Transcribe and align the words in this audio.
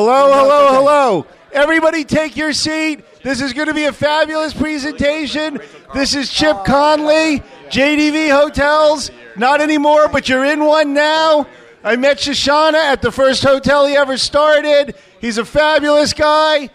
Hello, 0.00 0.32
hello, 0.32 0.68
hello. 0.74 1.26
Everybody 1.50 2.04
take 2.04 2.36
your 2.36 2.52
seat. 2.52 3.04
This 3.24 3.40
is 3.40 3.52
going 3.52 3.66
to 3.66 3.74
be 3.74 3.86
a 3.86 3.92
fabulous 3.92 4.54
presentation. 4.54 5.58
This 5.92 6.14
is 6.14 6.30
Chip 6.30 6.64
Conley, 6.64 7.42
JDV 7.68 8.30
Hotels. 8.30 9.10
Not 9.36 9.60
anymore, 9.60 10.06
but 10.06 10.28
you're 10.28 10.44
in 10.44 10.64
one 10.64 10.94
now. 10.94 11.48
I 11.82 11.96
met 11.96 12.18
Shoshana 12.18 12.74
at 12.74 13.02
the 13.02 13.10
first 13.10 13.42
hotel 13.42 13.86
he 13.86 13.96
ever 13.96 14.16
started. 14.16 14.94
He's 15.20 15.36
a 15.36 15.44
fabulous 15.44 16.12
guy. 16.12 16.70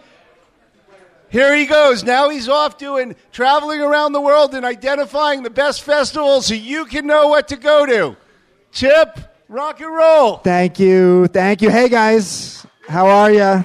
Here 1.30 1.56
he 1.56 1.64
goes. 1.64 2.04
Now 2.04 2.28
he's 2.28 2.50
off 2.50 2.76
doing 2.76 3.16
traveling 3.32 3.80
around 3.80 4.12
the 4.12 4.20
world 4.20 4.54
and 4.54 4.66
identifying 4.66 5.42
the 5.42 5.48
best 5.48 5.82
festivals 5.82 6.48
so 6.48 6.52
you 6.52 6.84
can 6.84 7.06
know 7.06 7.28
what 7.28 7.48
to 7.48 7.56
go 7.56 7.86
to. 7.86 8.18
Chip, 8.70 9.18
rock 9.48 9.80
and 9.80 9.94
roll. 9.94 10.36
Thank 10.36 10.78
you. 10.78 11.26
Thank 11.28 11.62
you. 11.62 11.70
Hey, 11.70 11.88
guys. 11.88 12.66
How 12.88 13.06
are 13.06 13.32
you? 13.32 13.64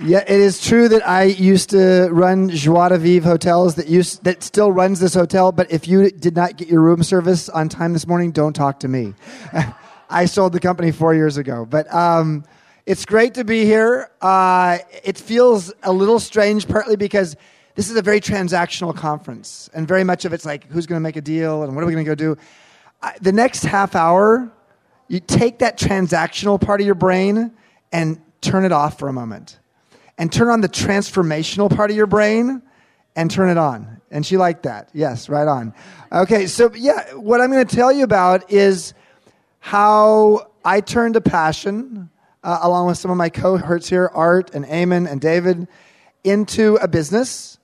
Yeah, 0.00 0.18
it 0.18 0.40
is 0.40 0.60
true 0.60 0.88
that 0.88 1.06
I 1.06 1.24
used 1.24 1.70
to 1.70 2.08
run 2.10 2.48
Joie 2.50 2.88
de 2.88 2.98
Vivre 2.98 3.28
hotels 3.28 3.76
that 3.76 3.86
used 3.86 4.24
that 4.24 4.42
still 4.42 4.72
runs 4.72 4.98
this 4.98 5.14
hotel. 5.14 5.52
But 5.52 5.70
if 5.70 5.86
you 5.86 6.10
did 6.10 6.34
not 6.34 6.56
get 6.56 6.66
your 6.66 6.80
room 6.80 7.04
service 7.04 7.48
on 7.48 7.68
time 7.68 7.92
this 7.92 8.06
morning, 8.06 8.32
don't 8.32 8.52
talk 8.52 8.80
to 8.80 8.88
me. 8.88 9.14
I 10.10 10.24
sold 10.24 10.52
the 10.52 10.60
company 10.60 10.90
four 10.90 11.14
years 11.14 11.36
ago, 11.36 11.64
but 11.64 11.92
um, 11.94 12.44
it's 12.84 13.04
great 13.04 13.34
to 13.34 13.44
be 13.44 13.64
here. 13.64 14.10
Uh, 14.20 14.78
it 15.04 15.18
feels 15.18 15.72
a 15.84 15.92
little 15.92 16.18
strange, 16.18 16.66
partly 16.66 16.96
because 16.96 17.36
this 17.76 17.90
is 17.90 17.96
a 17.96 18.02
very 18.02 18.20
transactional 18.20 18.94
conference, 18.94 19.70
and 19.72 19.86
very 19.86 20.02
much 20.02 20.24
of 20.24 20.32
it's 20.32 20.44
like 20.44 20.66
who's 20.66 20.86
going 20.86 20.96
to 20.96 21.02
make 21.02 21.16
a 21.16 21.20
deal 21.20 21.62
and 21.62 21.76
what 21.76 21.84
are 21.84 21.86
we 21.86 21.92
going 21.92 22.04
to 22.04 22.10
go 22.10 22.16
do. 22.16 22.36
I, 23.02 23.16
the 23.20 23.32
next 23.32 23.62
half 23.64 23.94
hour, 23.94 24.50
you 25.08 25.20
take 25.20 25.58
that 25.58 25.78
transactional 25.78 26.60
part 26.60 26.80
of 26.80 26.86
your 26.86 26.94
brain 26.94 27.52
and 27.92 28.20
turn 28.40 28.64
it 28.64 28.72
off 28.72 28.98
for 28.98 29.08
a 29.08 29.12
moment 29.12 29.58
and 30.18 30.32
turn 30.32 30.48
on 30.48 30.60
the 30.60 30.68
transformational 30.68 31.74
part 31.74 31.90
of 31.90 31.96
your 31.96 32.06
brain 32.06 32.62
and 33.16 33.30
turn 33.30 33.48
it 33.48 33.56
on. 33.56 34.00
And 34.10 34.24
she 34.24 34.36
liked 34.36 34.64
that. 34.64 34.90
Yes, 34.92 35.28
right 35.28 35.48
on. 35.48 35.74
Okay, 36.12 36.46
so 36.46 36.72
yeah, 36.74 37.12
what 37.14 37.40
I'm 37.40 37.50
going 37.50 37.66
to 37.66 37.76
tell 37.76 37.92
you 37.92 38.04
about 38.04 38.50
is 38.50 38.94
how 39.60 40.50
I 40.64 40.80
turned 40.80 41.16
a 41.16 41.20
passion, 41.20 42.10
uh, 42.42 42.58
along 42.62 42.86
with 42.86 42.98
some 42.98 43.10
of 43.10 43.16
my 43.16 43.28
cohorts 43.28 43.88
here, 43.88 44.10
Art 44.12 44.54
and 44.54 44.64
Eamon 44.64 45.10
and 45.10 45.20
David, 45.20 45.68
into 46.24 46.76
a 46.76 46.88
business. 46.88 47.58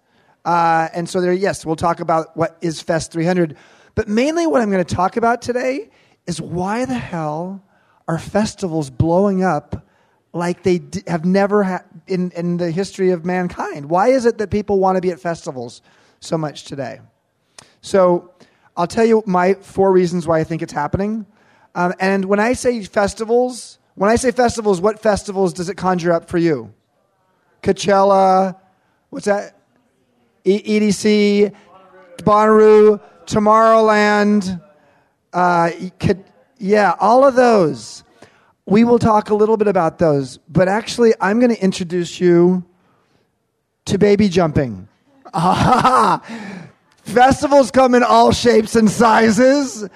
Uh, 0.44 0.88
and 0.94 1.08
so 1.08 1.20
there, 1.20 1.33
yes, 1.33 1.64
we'll 1.64 1.77
talk 1.77 2.00
about 2.00 2.36
what 2.36 2.58
is 2.61 2.80
Fest 2.80 3.12
300. 3.12 3.56
But 3.94 4.08
mainly 4.08 4.46
what 4.46 4.61
I'm 4.61 4.70
going 4.70 4.84
to 4.84 4.94
talk 4.94 5.16
about 5.16 5.40
today 5.40 5.90
is 6.27 6.41
why 6.41 6.84
the 6.84 6.94
hell 6.94 7.62
are 8.08 8.19
festivals 8.19 8.91
blowing 8.91 9.42
up 9.42 9.86
like 10.33 10.62
they 10.62 10.78
d- 10.78 11.03
have 11.06 11.25
never 11.25 11.62
had 11.62 11.84
in, 12.06 12.30
in 12.33 12.56
the 12.56 12.70
history 12.70 13.11
of 13.11 13.25
mankind. 13.25 13.89
Why 13.89 14.08
is 14.08 14.27
it 14.27 14.39
that 14.39 14.50
people 14.50 14.78
want 14.78 14.97
to 14.97 15.00
be 15.00 15.11
at 15.11 15.20
festivals 15.20 15.80
so 16.20 16.36
much 16.36 16.64
today? 16.64 17.00
So 17.80 18.33
I'll 18.77 18.86
tell 18.86 19.05
you 19.05 19.22
my 19.27 19.55
four 19.55 19.92
reasons 19.92 20.27
why 20.27 20.41
I 20.41 20.45
think 20.45 20.61
it's 20.61 20.72
happening. 20.72 21.27
Um, 21.75 21.95
and 22.00 22.25
when 22.25 22.41
I 22.41 22.52
say 22.52 22.83
festivals, 22.83 23.78
when 23.95 24.11
I 24.11 24.17
say 24.17 24.30
festivals, 24.33 24.80
what 24.80 25.00
festivals 25.00 25.52
does 25.52 25.69
it 25.69 25.77
conjure 25.77 26.12
up 26.12 26.28
for 26.28 26.39
you? 26.39 26.72
Coachella, 27.62 28.56
what's 29.11 29.27
that? 29.27 29.56
E- 30.45 30.80
EDC, 30.80 31.55
Bonnaroo, 32.19 33.00
Tomorrowland, 33.27 34.61
uh, 35.34 35.70
yeah, 36.58 36.94
all 36.98 37.27
of 37.27 37.34
those 37.34 38.04
we 38.66 38.84
will 38.84 38.98
talk 38.98 39.30
a 39.30 39.34
little 39.34 39.56
bit 39.56 39.68
about 39.68 39.98
those, 39.98 40.38
but 40.48 40.68
actually, 40.68 41.12
I'm 41.20 41.38
going 41.38 41.54
to 41.54 41.62
introduce 41.62 42.20
you 42.20 42.64
to 43.84 43.98
baby 43.98 44.28
jumping. 44.28 44.88
Festivals 47.02 47.70
come 47.70 47.95
in 47.95 48.02
all 48.02 48.33
shapes 48.33 48.74
and 48.74 48.89
sizes. 48.89 49.86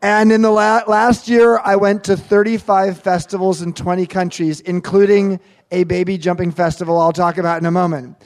And 0.00 0.30
in 0.30 0.42
the 0.42 0.50
la- 0.50 0.82
last 0.86 1.28
year, 1.28 1.58
I 1.58 1.76
went 1.76 2.04
to 2.04 2.16
35 2.16 3.00
festivals 3.00 3.62
in 3.62 3.72
20 3.72 4.06
countries, 4.06 4.60
including 4.60 5.40
a 5.72 5.84
baby 5.84 6.18
jumping 6.18 6.52
festival 6.52 7.00
I'll 7.00 7.12
talk 7.12 7.38
about 7.38 7.60
in 7.60 7.66
a 7.66 7.70
moment. 7.70 8.16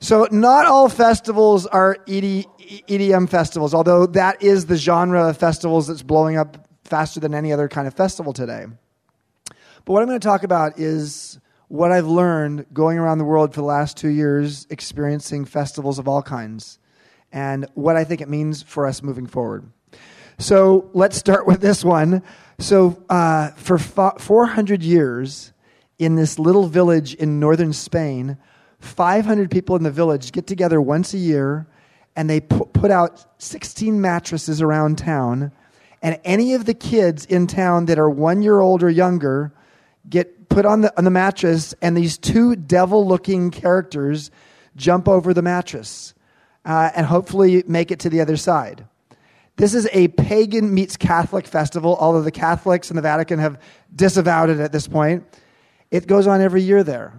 So, 0.00 0.28
not 0.30 0.66
all 0.66 0.88
festivals 0.88 1.66
are 1.66 1.96
ED- 2.06 2.46
EDM 2.68 3.28
festivals, 3.28 3.74
although 3.74 4.06
that 4.06 4.42
is 4.42 4.66
the 4.66 4.76
genre 4.76 5.28
of 5.28 5.36
festivals 5.36 5.86
that's 5.86 6.02
blowing 6.02 6.36
up 6.36 6.68
faster 6.84 7.20
than 7.20 7.34
any 7.34 7.52
other 7.52 7.68
kind 7.68 7.86
of 7.88 7.94
festival 7.94 8.32
today. 8.32 8.66
But 9.46 9.92
what 9.92 10.02
I'm 10.02 10.08
going 10.08 10.20
to 10.20 10.26
talk 10.26 10.42
about 10.42 10.78
is 10.78 11.38
what 11.68 11.92
I've 11.92 12.06
learned 12.06 12.66
going 12.72 12.98
around 12.98 13.18
the 13.18 13.24
world 13.24 13.54
for 13.54 13.60
the 13.60 13.66
last 13.66 13.96
two 13.96 14.08
years, 14.08 14.66
experiencing 14.70 15.44
festivals 15.44 15.98
of 15.98 16.08
all 16.08 16.22
kinds, 16.22 16.78
and 17.32 17.66
what 17.74 17.96
I 17.96 18.04
think 18.04 18.20
it 18.20 18.28
means 18.28 18.62
for 18.62 18.86
us 18.86 19.02
moving 19.02 19.26
forward. 19.26 19.70
So 20.38 20.90
let's 20.92 21.16
start 21.16 21.46
with 21.46 21.60
this 21.60 21.84
one. 21.84 22.22
So, 22.58 23.02
uh, 23.08 23.50
for 23.52 23.78
400 23.78 24.82
years, 24.82 25.52
in 25.98 26.14
this 26.14 26.38
little 26.38 26.66
village 26.68 27.14
in 27.14 27.40
northern 27.40 27.72
Spain, 27.72 28.38
500 28.80 29.50
people 29.50 29.76
in 29.76 29.82
the 29.82 29.90
village 29.90 30.32
get 30.32 30.46
together 30.46 30.80
once 30.80 31.12
a 31.12 31.18
year 31.18 31.66
and 32.18 32.28
they 32.28 32.40
put 32.40 32.90
out 32.90 33.24
16 33.40 34.00
mattresses 34.00 34.60
around 34.60 34.98
town. 34.98 35.52
And 36.02 36.18
any 36.24 36.54
of 36.54 36.64
the 36.64 36.74
kids 36.74 37.24
in 37.24 37.46
town 37.46 37.86
that 37.86 37.96
are 37.96 38.10
one 38.10 38.42
year 38.42 38.58
old 38.58 38.82
or 38.82 38.90
younger 38.90 39.52
get 40.10 40.48
put 40.48 40.66
on 40.66 40.80
the, 40.80 40.98
on 40.98 41.04
the 41.04 41.12
mattress, 41.12 41.76
and 41.80 41.96
these 41.96 42.18
two 42.18 42.56
devil 42.56 43.06
looking 43.06 43.52
characters 43.52 44.32
jump 44.74 45.06
over 45.06 45.32
the 45.32 45.42
mattress 45.42 46.12
uh, 46.64 46.90
and 46.96 47.06
hopefully 47.06 47.62
make 47.68 47.92
it 47.92 48.00
to 48.00 48.10
the 48.10 48.20
other 48.20 48.36
side. 48.36 48.84
This 49.54 49.72
is 49.72 49.88
a 49.92 50.08
pagan 50.08 50.74
meets 50.74 50.96
Catholic 50.96 51.46
festival, 51.46 51.96
although 52.00 52.22
the 52.22 52.32
Catholics 52.32 52.90
and 52.90 52.98
the 52.98 53.02
Vatican 53.02 53.38
have 53.38 53.62
disavowed 53.94 54.50
it 54.50 54.58
at 54.58 54.72
this 54.72 54.88
point. 54.88 55.22
It 55.92 56.08
goes 56.08 56.26
on 56.26 56.40
every 56.40 56.62
year 56.62 56.82
there. 56.82 57.12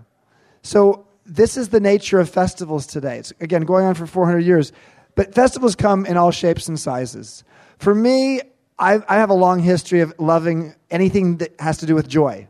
So, 0.62 1.08
this 1.30 1.58
is 1.58 1.70
the 1.70 1.80
nature 1.80 2.20
of 2.20 2.30
festivals 2.30 2.88
today. 2.88 3.18
It's, 3.18 3.32
again, 3.40 3.64
going 3.64 3.86
on 3.86 3.96
for 3.96 4.06
400 4.06 4.40
years. 4.40 4.72
But 5.16 5.34
festivals 5.34 5.76
come 5.76 6.06
in 6.06 6.18
all 6.18 6.32
shapes 6.32 6.68
and 6.68 6.80
sizes. 6.80 7.44
For 7.78 7.94
me, 7.94 8.42
I, 8.78 9.00
I 9.08 9.16
have 9.16 9.30
a 9.30 9.34
long 9.36 9.60
history 9.60 10.00
of 10.00 10.14
loving 10.18 10.76
anything 10.90 11.38
that 11.38 11.54
has 11.60 11.78
to 11.80 11.86
do 11.86 11.96
with 11.96 12.08
joy. 12.08 12.48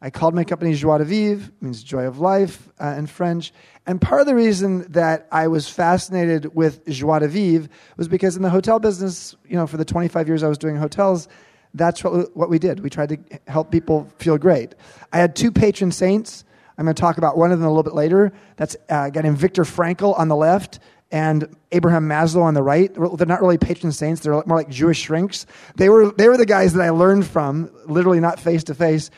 I 0.00 0.10
called 0.10 0.34
my 0.34 0.44
company 0.44 0.74
Joie 0.74 0.98
de 0.98 1.04
Vivre, 1.04 1.50
means 1.60 1.82
joy 1.82 2.04
of 2.04 2.18
life 2.18 2.68
uh, 2.78 2.94
in 2.98 3.06
French. 3.06 3.52
And 3.86 4.00
part 4.00 4.20
of 4.20 4.26
the 4.26 4.34
reason 4.34 4.90
that 4.92 5.26
I 5.32 5.48
was 5.48 5.68
fascinated 5.68 6.54
with 6.54 6.86
Joie 6.86 7.20
de 7.20 7.28
Vivre 7.28 7.68
was 7.96 8.06
because 8.06 8.36
in 8.36 8.42
the 8.42 8.50
hotel 8.50 8.78
business, 8.78 9.34
you 9.48 9.56
know, 9.56 9.66
for 9.66 9.78
the 9.78 9.84
25 9.84 10.28
years 10.28 10.42
I 10.42 10.48
was 10.48 10.58
doing 10.58 10.76
hotels, 10.76 11.26
that's 11.72 12.04
what, 12.04 12.36
what 12.36 12.50
we 12.50 12.58
did. 12.58 12.80
We 12.80 12.90
tried 12.90 13.08
to 13.08 13.18
help 13.48 13.70
people 13.70 14.08
feel 14.18 14.36
great. 14.36 14.74
I 15.12 15.18
had 15.18 15.34
two 15.34 15.50
patron 15.50 15.90
saints. 15.90 16.44
I'm 16.76 16.84
going 16.84 16.94
to 16.94 17.00
talk 17.00 17.18
about 17.18 17.36
one 17.36 17.52
of 17.52 17.58
them 17.58 17.66
a 17.66 17.70
little 17.70 17.82
bit 17.82 17.94
later. 17.94 18.32
That's 18.56 18.74
uh, 18.90 19.04
a 19.06 19.10
guy 19.10 19.22
named 19.22 19.38
Viktor 19.38 19.62
Frankl 19.64 20.18
on 20.18 20.28
the 20.28 20.36
left 20.36 20.80
and 21.10 21.54
Abraham 21.70 22.08
Maslow 22.08 22.42
on 22.42 22.54
the 22.54 22.62
right. 22.62 22.92
They're 22.92 23.26
not 23.26 23.40
really 23.40 23.58
patron 23.58 23.92
saints. 23.92 24.22
They're 24.22 24.32
more 24.32 24.56
like 24.56 24.68
Jewish 24.68 25.00
shrinks. 25.00 25.46
They 25.76 25.88
were, 25.88 26.10
they 26.10 26.28
were 26.28 26.36
the 26.36 26.46
guys 26.46 26.72
that 26.72 26.82
I 26.82 26.90
learned 26.90 27.26
from, 27.26 27.70
literally 27.86 28.18
not 28.18 28.40
face 28.40 28.64
to 28.64 28.74
face, 28.74 29.10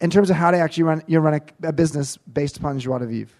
in 0.00 0.08
terms 0.08 0.30
of 0.30 0.36
how 0.36 0.50
to 0.50 0.58
actually 0.58 0.84
run, 0.84 1.02
you 1.06 1.20
run 1.20 1.34
a, 1.34 1.68
a 1.68 1.72
business 1.72 2.16
based 2.16 2.56
upon 2.56 2.78
joie 2.78 2.98
de 2.98 3.06
vivre. 3.06 3.34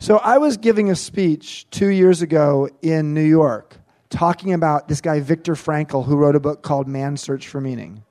So 0.00 0.16
I 0.18 0.38
was 0.38 0.56
giving 0.56 0.90
a 0.90 0.96
speech 0.96 1.66
two 1.70 1.88
years 1.88 2.22
ago 2.22 2.68
in 2.82 3.14
New 3.14 3.22
York 3.22 3.76
talking 4.08 4.52
about 4.52 4.88
this 4.88 5.00
guy, 5.00 5.20
Viktor 5.20 5.54
Frankl, 5.54 6.04
who 6.04 6.16
wrote 6.16 6.34
a 6.34 6.40
book 6.40 6.62
called 6.62 6.88
Man's 6.88 7.20
Search 7.20 7.46
for 7.46 7.60
Meaning. 7.60 8.02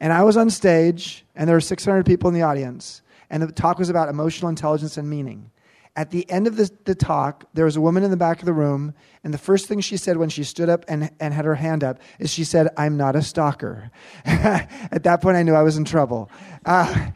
And 0.00 0.12
I 0.12 0.22
was 0.22 0.36
on 0.36 0.48
stage, 0.48 1.24
and 1.34 1.48
there 1.48 1.56
were 1.56 1.60
600 1.60 2.06
people 2.06 2.28
in 2.28 2.34
the 2.34 2.42
audience, 2.42 3.02
and 3.30 3.42
the 3.42 3.52
talk 3.52 3.78
was 3.78 3.90
about 3.90 4.08
emotional 4.08 4.48
intelligence 4.48 4.96
and 4.96 5.08
meaning. 5.08 5.50
At 5.96 6.10
the 6.10 6.30
end 6.30 6.46
of 6.46 6.56
the, 6.56 6.70
the 6.84 6.94
talk, 6.94 7.44
there 7.54 7.64
was 7.64 7.76
a 7.76 7.80
woman 7.80 8.04
in 8.04 8.10
the 8.10 8.16
back 8.16 8.38
of 8.38 8.46
the 8.46 8.52
room, 8.52 8.94
and 9.24 9.34
the 9.34 9.38
first 9.38 9.66
thing 9.66 9.80
she 9.80 9.96
said 9.96 10.16
when 10.16 10.28
she 10.28 10.44
stood 10.44 10.68
up 10.68 10.84
and, 10.86 11.10
and 11.18 11.34
had 11.34 11.44
her 11.44 11.56
hand 11.56 11.82
up 11.82 11.98
is 12.20 12.30
she 12.30 12.44
said, 12.44 12.68
I'm 12.76 12.96
not 12.96 13.16
a 13.16 13.22
stalker. 13.22 13.90
At 14.24 15.02
that 15.02 15.20
point, 15.20 15.36
I 15.36 15.42
knew 15.42 15.54
I 15.54 15.62
was 15.62 15.76
in 15.76 15.84
trouble. 15.84 16.30
Uh, 16.64 17.10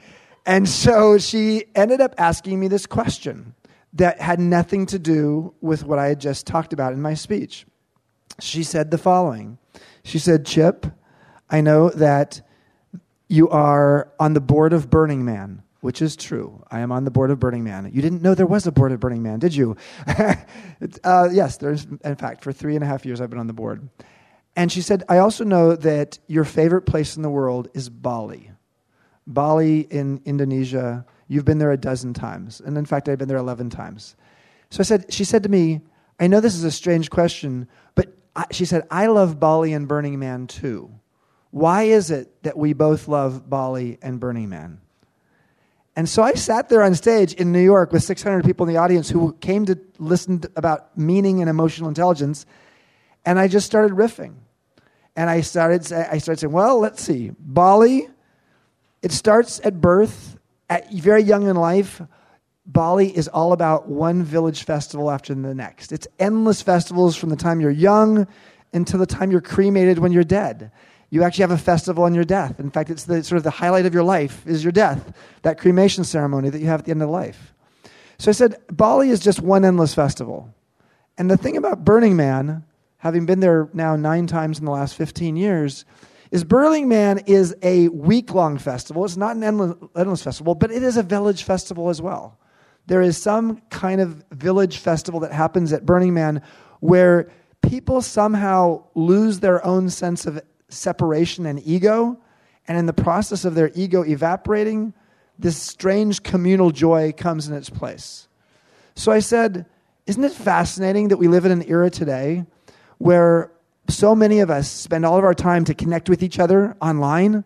and 0.45 0.69
so 0.69 1.19
she 1.19 1.67
ended 1.77 2.01
up 2.01 2.15
asking 2.19 2.59
me 2.59 2.67
this 2.67 2.87
question 2.87 3.55
that 3.93 4.21
had 4.21 4.41
nothing 4.41 4.87
to 4.87 4.99
do 4.99 5.55
with 5.61 5.85
what 5.85 5.99
I 5.99 6.09
had 6.09 6.21
just 6.21 6.47
talked 6.47 6.73
about 6.73 6.93
in 6.93 7.01
my 7.01 7.15
speech. 7.15 7.67
She 8.41 8.65
said 8.65 8.91
the 8.91 8.99
following 8.99 9.59
She 10.03 10.19
said, 10.19 10.45
Chip, 10.45 10.87
I 11.49 11.61
know 11.61 11.91
that 11.91 12.41
you 13.29 13.49
are 13.51 14.13
on 14.19 14.35
the 14.35 14.41
board 14.41 14.73
of 14.73 14.91
Burning 14.91 15.25
Man 15.25 15.63
which 15.83 16.01
is 16.01 16.15
true. 16.15 16.63
I 16.71 16.79
am 16.79 16.93
on 16.93 17.05
the 17.05 17.11
board 17.11 17.33
of 17.33 17.41
Burning 17.41 17.65
Man. 17.65 17.91
You 17.93 18.01
didn't 18.01 18.23
know 18.23 18.37
there 18.37 18.47
was 18.47 18.69
a 18.69 18.73
board 18.73 18.93
of 18.93 19.01
Burning 19.01 19.23
Man, 19.23 19.41
did 19.41 19.53
you? 19.53 19.77
uh, 20.07 21.29
yes, 21.33 21.57
there's, 21.57 21.85
in 22.05 22.15
fact, 22.15 22.45
for 22.45 22.53
three 22.53 22.77
and 22.77 22.85
a 22.85 22.87
half 22.87 23.05
years 23.05 23.21
I've 23.21 23.31
been 23.31 23.41
on 23.41 23.49
the 23.49 23.53
board. 23.53 23.89
And 24.55 24.71
she 24.71 24.81
said, 24.81 25.03
I 25.09 25.19
also 25.19 25.43
know 25.43 25.75
that 25.75 26.21
your 26.29 26.45
favorite 26.45 26.83
place 26.83 27.17
in 27.17 27.23
the 27.23 27.29
world 27.29 27.69
is 27.75 27.89
Bali. 27.89 28.53
Bali 29.27 29.81
in 29.81 30.23
Indonesia, 30.25 31.05
you've 31.27 31.45
been 31.45 31.59
there 31.59 31.73
a 31.73 31.77
dozen 31.77 32.15
times. 32.15 32.61
And 32.61 32.79
in 32.79 32.87
fact, 32.87 33.09
I've 33.09 33.19
been 33.19 33.29
there 33.29 33.37
11 33.37 33.71
times. 33.71 34.15
So 34.71 34.81
I 34.81 34.85
said, 34.85 35.13
she 35.13 35.25
said 35.25 35.43
to 35.43 35.49
me, 35.49 35.81
I 36.21 36.29
know 36.29 36.39
this 36.39 36.55
is 36.55 36.63
a 36.63 36.71
strange 36.71 37.11
question, 37.11 37.67
but 37.97 38.17
I, 38.37 38.47
she 38.53 38.67
said, 38.67 38.87
I 38.89 39.07
love 39.07 39.41
Bali 39.41 39.73
and 39.73 39.89
Burning 39.89 40.21
Man 40.21 40.47
too. 40.47 40.93
Why 41.51 41.83
is 41.83 42.13
it 42.13 42.41
that 42.45 42.57
we 42.57 42.73
both 42.73 43.09
love 43.09 43.51
Bali 43.51 43.99
and 44.01 44.21
Burning 44.21 44.49
Man? 44.49 44.81
And 45.95 46.09
so 46.09 46.23
I 46.23 46.33
sat 46.35 46.69
there 46.69 46.83
on 46.83 46.95
stage 46.95 47.35
in 47.35 47.53
New 47.53 47.63
York 47.63 47.93
with 47.93 48.03
600 48.03 48.45
people 48.45 48.67
in 48.67 48.73
the 48.73 48.81
audience 48.81 49.11
who 49.11 49.35
came 49.35 49.67
to 49.67 49.79
listen 49.99 50.43
about 50.57 50.97
meaning 50.97 51.41
and 51.41 51.51
emotional 51.51 51.89
intelligence, 51.89 52.47
and 53.25 53.39
I 53.39 53.47
just 53.47 53.67
started 53.67 53.93
riffing. 53.93 54.35
And 55.15 55.29
I 55.29 55.43
started, 55.43 55.93
I 55.93 56.17
started 56.19 56.41
saying, 56.41 56.53
well, 56.53 56.79
let's 56.81 57.03
see. 57.03 57.33
Bali, 57.39 58.09
it 59.03 59.13
starts 59.13 59.61
at 59.63 59.81
birth, 59.81 60.39
at 60.71 60.91
very 60.91 61.23
young 61.23 61.47
in 61.49 61.57
life. 61.57 62.01
Bali 62.65 63.15
is 63.15 63.29
all 63.29 63.53
about 63.53 63.89
one 63.89 64.23
village 64.23 64.65
festival 64.65 65.11
after 65.11 65.35
the 65.35 65.55
next. 65.55 65.93
It's 65.93 66.09
endless 66.19 66.63
festivals 66.63 67.17
from 67.17 67.29
the 67.29 67.37
time 67.37 67.61
you're 67.61 67.71
young 67.71 68.27
until 68.73 68.99
the 68.99 69.07
time 69.07 69.31
you're 69.31 69.43
cremated 69.43 69.99
when 69.99 70.13
you're 70.13 70.25
dead. 70.25 70.71
You 71.13 71.23
actually 71.25 71.43
have 71.43 71.51
a 71.51 71.59
festival 71.59 72.05
on 72.05 72.15
your 72.15 72.25
death. 72.25 72.59
In 72.59 72.71
fact, 72.71 72.89
it's 72.89 73.05
the 73.05 73.23
sort 73.23 73.37
of 73.37 73.43
the 73.43 73.51
highlight 73.51 73.85
of 73.85 73.93
your 73.93 74.03
life 74.03 74.47
is 74.47 74.65
your 74.65 74.73
death, 74.73 75.13
that 75.43 75.59
cremation 75.59 76.05
ceremony 76.05 76.49
that 76.49 76.59
you 76.59 76.69
have 76.69 76.81
at 76.81 76.87
the 76.87 76.91
end 76.91 77.03
of 77.03 77.11
life. 77.11 77.53
So 78.17 78.31
I 78.31 78.33
said, 78.33 78.57
Bali 78.69 79.11
is 79.11 79.21
just 79.21 79.43
one 79.43 79.63
endless 79.63 79.95
festival. 79.95 80.55
And 81.19 81.31
the 81.31 81.37
thing 81.37 81.59
about 81.59 81.85
Burning 81.85 82.17
Man, 82.17 82.65
having 82.97 83.27
been 83.27 83.41
there 83.41 83.69
now 83.75 83.95
nine 83.95 84.27
times 84.27 84.59
in 84.59 84.65
the 84.65 84.71
last 84.71 84.95
15 84.95 85.37
years, 85.37 85.85
is 86.31 86.45
Burning 86.45 86.89
Man 86.89 87.19
is 87.27 87.55
a 87.63 87.89
week 87.89 88.33
long 88.33 88.57
festival. 88.57 89.05
It's 89.05 89.19
not 89.19 89.37
an 89.37 89.45
endless, 89.45 89.77
endless 89.95 90.23
festival, 90.23 90.55
but 90.55 90.73
it 90.73 90.83
is 90.83 90.97
a 90.97 91.03
village 91.03 91.43
festival 91.43 91.91
as 91.91 92.01
well. 92.01 92.39
There 92.87 93.03
is 93.03 93.21
some 93.21 93.61
kind 93.69 94.01
of 94.01 94.25
village 94.31 94.79
festival 94.79 95.21
that 95.21 95.33
happens 95.33 95.75
at 95.75 95.85
Burning 95.85 96.15
Man 96.15 96.41
where 96.81 97.31
people 97.61 98.01
somehow 98.01 98.85
lose 98.95 99.41
their 99.41 99.63
own 99.63 99.91
sense 99.91 100.25
of 100.25 100.41
separation 100.73 101.47
and 101.47 101.65
ego. 101.67 102.19
And 102.69 102.79
in 102.79 102.87
the 102.87 102.93
process 102.93 103.45
of 103.45 103.55
their 103.55 103.71
ego 103.75 104.03
evaporating, 104.03 104.95
this 105.39 105.57
strange 105.57 106.23
communal 106.23 106.71
joy 106.71 107.13
comes 107.13 107.49
in 107.49 107.55
its 107.55 107.71
place. 107.71 108.29
So 108.95 109.11
I 109.13 109.21
said, 109.21 109.67
Isn't 110.07 110.25
it 110.25 110.33
fascinating 110.33 111.09
that 111.09 111.17
we 111.17 111.29
live 111.29 111.45
in 111.45 111.53
an 111.53 111.65
era 111.69 111.91
today 111.91 112.45
where 112.99 113.51
so 113.89 114.15
many 114.15 114.41
of 114.41 114.51
us 114.51 114.71
spend 114.71 115.05
all 115.05 115.19
of 115.19 115.25
our 115.25 115.35
time 115.35 115.65
to 115.65 115.75
connect 115.75 116.09
with 116.09 116.23
each 116.23 116.39
other 116.39 116.77
online, 116.81 117.45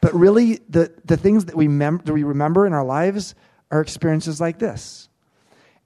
but 0.00 0.12
really 0.14 0.60
the, 0.68 0.92
the 1.04 1.16
things 1.16 1.44
that 1.46 1.56
we, 1.56 1.68
mem- 1.68 2.02
that 2.04 2.12
we 2.12 2.24
remember 2.24 2.66
in 2.66 2.72
our 2.72 2.84
lives 2.84 3.34
are 3.70 3.80
experiences 3.80 4.40
like 4.40 4.58
this? 4.58 5.08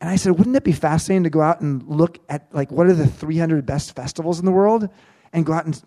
And 0.00 0.11
I 0.11 0.17
said, 0.17 0.38
Wouldn't 0.38 0.56
it 0.56 0.64
be 0.64 0.73
fascinating 0.73 1.25
to 1.25 1.31
go 1.31 1.43
out 1.43 1.61
and 1.61 1.82
look 1.84 2.19
at 2.29 2.52
like 2.52 2.73
what 2.73 2.87
are 2.87 2.94
the 2.94 3.06
300 3.06 3.64
best 3.67 3.94
festivals 3.94 4.38
in 4.38 4.44
the 4.44 4.50
world 4.50 4.88
and 5.32 5.46
go 5.46 5.52
out 5.52 5.67
and 5.67 5.81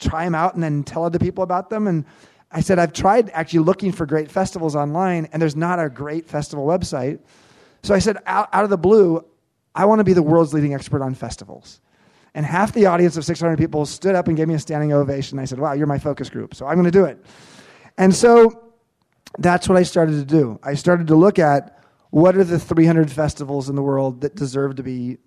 try 0.00 0.24
them 0.24 0.34
out 0.34 0.54
and 0.54 0.62
then 0.62 0.82
tell 0.82 1.04
other 1.04 1.18
people 1.18 1.44
about 1.44 1.70
them. 1.70 1.86
And 1.86 2.04
I 2.50 2.60
said, 2.60 2.78
I've 2.78 2.92
tried 2.92 3.30
actually 3.30 3.60
looking 3.60 3.92
for 3.92 4.06
great 4.06 4.30
festivals 4.30 4.74
online, 4.74 5.28
and 5.32 5.40
there's 5.40 5.56
not 5.56 5.78
a 5.78 5.88
great 5.88 6.26
festival 6.26 6.66
website. 6.66 7.20
So 7.82 7.94
I 7.94 8.00
said, 8.00 8.18
out, 8.26 8.48
out 8.52 8.64
of 8.64 8.70
the 8.70 8.78
blue, 8.78 9.24
I 9.74 9.84
want 9.84 10.00
to 10.00 10.04
be 10.04 10.12
the 10.12 10.22
world's 10.22 10.52
leading 10.52 10.74
expert 10.74 11.02
on 11.02 11.14
festivals. 11.14 11.80
And 12.34 12.44
half 12.44 12.72
the 12.72 12.86
audience 12.86 13.16
of 13.16 13.24
600 13.24 13.56
people 13.56 13.86
stood 13.86 14.14
up 14.14 14.28
and 14.28 14.36
gave 14.36 14.48
me 14.48 14.54
a 14.54 14.58
standing 14.58 14.92
ovation. 14.92 15.38
I 15.38 15.44
said, 15.44 15.58
Wow, 15.58 15.72
you're 15.72 15.86
my 15.86 15.98
focus 15.98 16.30
group. 16.30 16.54
So 16.54 16.66
I'm 16.66 16.74
going 16.74 16.84
to 16.84 16.90
do 16.90 17.04
it. 17.04 17.24
And 17.98 18.14
so 18.14 18.72
that's 19.38 19.68
what 19.68 19.76
I 19.76 19.82
started 19.82 20.12
to 20.12 20.24
do. 20.24 20.58
I 20.62 20.74
started 20.74 21.08
to 21.08 21.16
look 21.16 21.38
at 21.38 21.78
what 22.10 22.36
are 22.36 22.44
the 22.44 22.58
300 22.58 23.10
festivals 23.10 23.68
in 23.68 23.76
the 23.76 23.82
world 23.82 24.20
that 24.20 24.34
deserve 24.34 24.76
to 24.76 24.82
be 24.82 25.18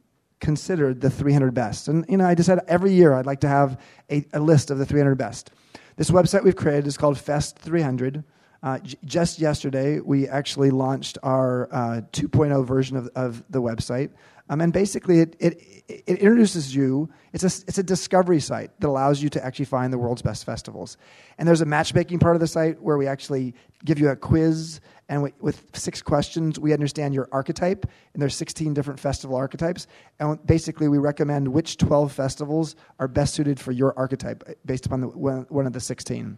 considered 0.43 0.99
the 0.99 1.09
300 1.09 1.53
best. 1.53 1.87
And 1.87 2.05
you 2.09 2.17
know, 2.17 2.27
I 2.27 2.35
decided 2.35 2.65
every 2.67 2.91
year 2.91 3.13
I'd 3.13 3.25
like 3.25 3.39
to 3.39 3.47
have 3.47 3.79
a, 4.11 4.25
a 4.33 4.39
list 4.39 4.69
of 4.69 4.77
the 4.77 4.85
300 4.85 5.15
best. 5.15 5.51
This 5.95 6.11
website 6.11 6.43
we've 6.43 6.55
created 6.55 6.85
is 6.85 6.97
called 6.97 7.17
Fest 7.17 7.57
300. 7.59 8.23
Uh, 8.61 8.79
j- 8.79 8.97
just 9.05 9.39
yesterday, 9.39 10.01
we 10.01 10.27
actually 10.27 10.69
launched 10.69 11.17
our 11.23 11.69
uh, 11.71 12.01
2.0 12.11 12.65
version 12.65 12.97
of, 12.97 13.09
of 13.15 13.43
the 13.49 13.61
website. 13.61 14.11
Um, 14.49 14.59
and 14.61 14.73
basically, 14.73 15.19
it, 15.19 15.35
it, 15.39 15.61
it 15.87 16.19
introduces 16.19 16.75
you, 16.75 17.09
it's 17.31 17.43
a, 17.43 17.63
it's 17.67 17.77
a 17.77 17.83
discovery 17.83 18.39
site 18.39 18.77
that 18.79 18.87
allows 18.87 19.23
you 19.23 19.29
to 19.29 19.43
actually 19.43 19.65
find 19.65 19.91
the 19.91 19.97
world's 19.97 20.21
best 20.21 20.45
festivals. 20.45 20.97
And 21.37 21.47
there's 21.47 21.61
a 21.61 21.65
matchmaking 21.65 22.19
part 22.19 22.35
of 22.35 22.41
the 22.41 22.47
site 22.47 22.81
where 22.81 22.97
we 22.97 23.07
actually 23.07 23.55
give 23.85 23.99
you 23.99 24.09
a 24.09 24.15
quiz 24.15 24.81
and 25.09 25.23
we, 25.23 25.33
with 25.39 25.63
six 25.73 26.01
questions, 26.01 26.59
we 26.59 26.73
understand 26.73 27.13
your 27.13 27.27
archetype, 27.31 27.85
and 28.13 28.21
there's 28.21 28.35
16 28.35 28.73
different 28.73 28.99
festival 28.99 29.35
archetypes. 29.35 29.87
And 30.19 30.43
basically, 30.45 30.87
we 30.87 30.97
recommend 30.97 31.47
which 31.47 31.77
12 31.77 32.11
festivals 32.11 32.75
are 32.99 33.07
best 33.07 33.33
suited 33.33 33.59
for 33.59 33.71
your 33.71 33.97
archetype 33.97 34.43
based 34.65 34.85
upon 34.85 35.01
the, 35.01 35.07
one 35.07 35.67
of 35.67 35.73
the 35.73 35.79
16. 35.79 36.37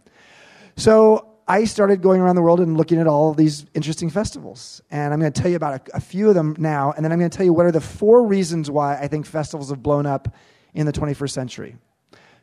So 0.78 1.35
I 1.48 1.66
started 1.66 2.02
going 2.02 2.22
around 2.22 2.36
the 2.36 2.42
world 2.42 2.60
and 2.60 2.76
looking 2.76 3.00
at 3.00 3.06
all 3.06 3.34
these 3.34 3.68
interesting 3.76 4.10
festivals. 4.10 4.82
And 4.90 5.14
I'm 5.14 5.20
going 5.20 5.32
to 5.32 5.42
tell 5.42 5.50
you 5.50 5.58
about 5.58 5.90
a, 5.90 5.98
a 5.98 6.00
few 6.00 6.28
of 6.30 6.36
them 6.36 6.56
now, 6.58 6.92
and 6.94 7.06
then 7.06 7.12
I'm 7.12 7.20
going 7.20 7.30
to 7.30 7.38
tell 7.38 7.46
you 7.46 7.54
what 7.54 7.68
are 7.68 7.72
the 7.72 7.82
four 7.82 8.26
reasons 8.26 8.72
why 8.72 8.98
I 8.98 9.08
think 9.08 9.28
festivals 9.28 9.70
have 9.70 9.84
blown 9.84 10.08
up 10.08 10.34
in 10.74 10.88
the 10.88 10.92
21st 10.92 11.30
century. 11.30 11.76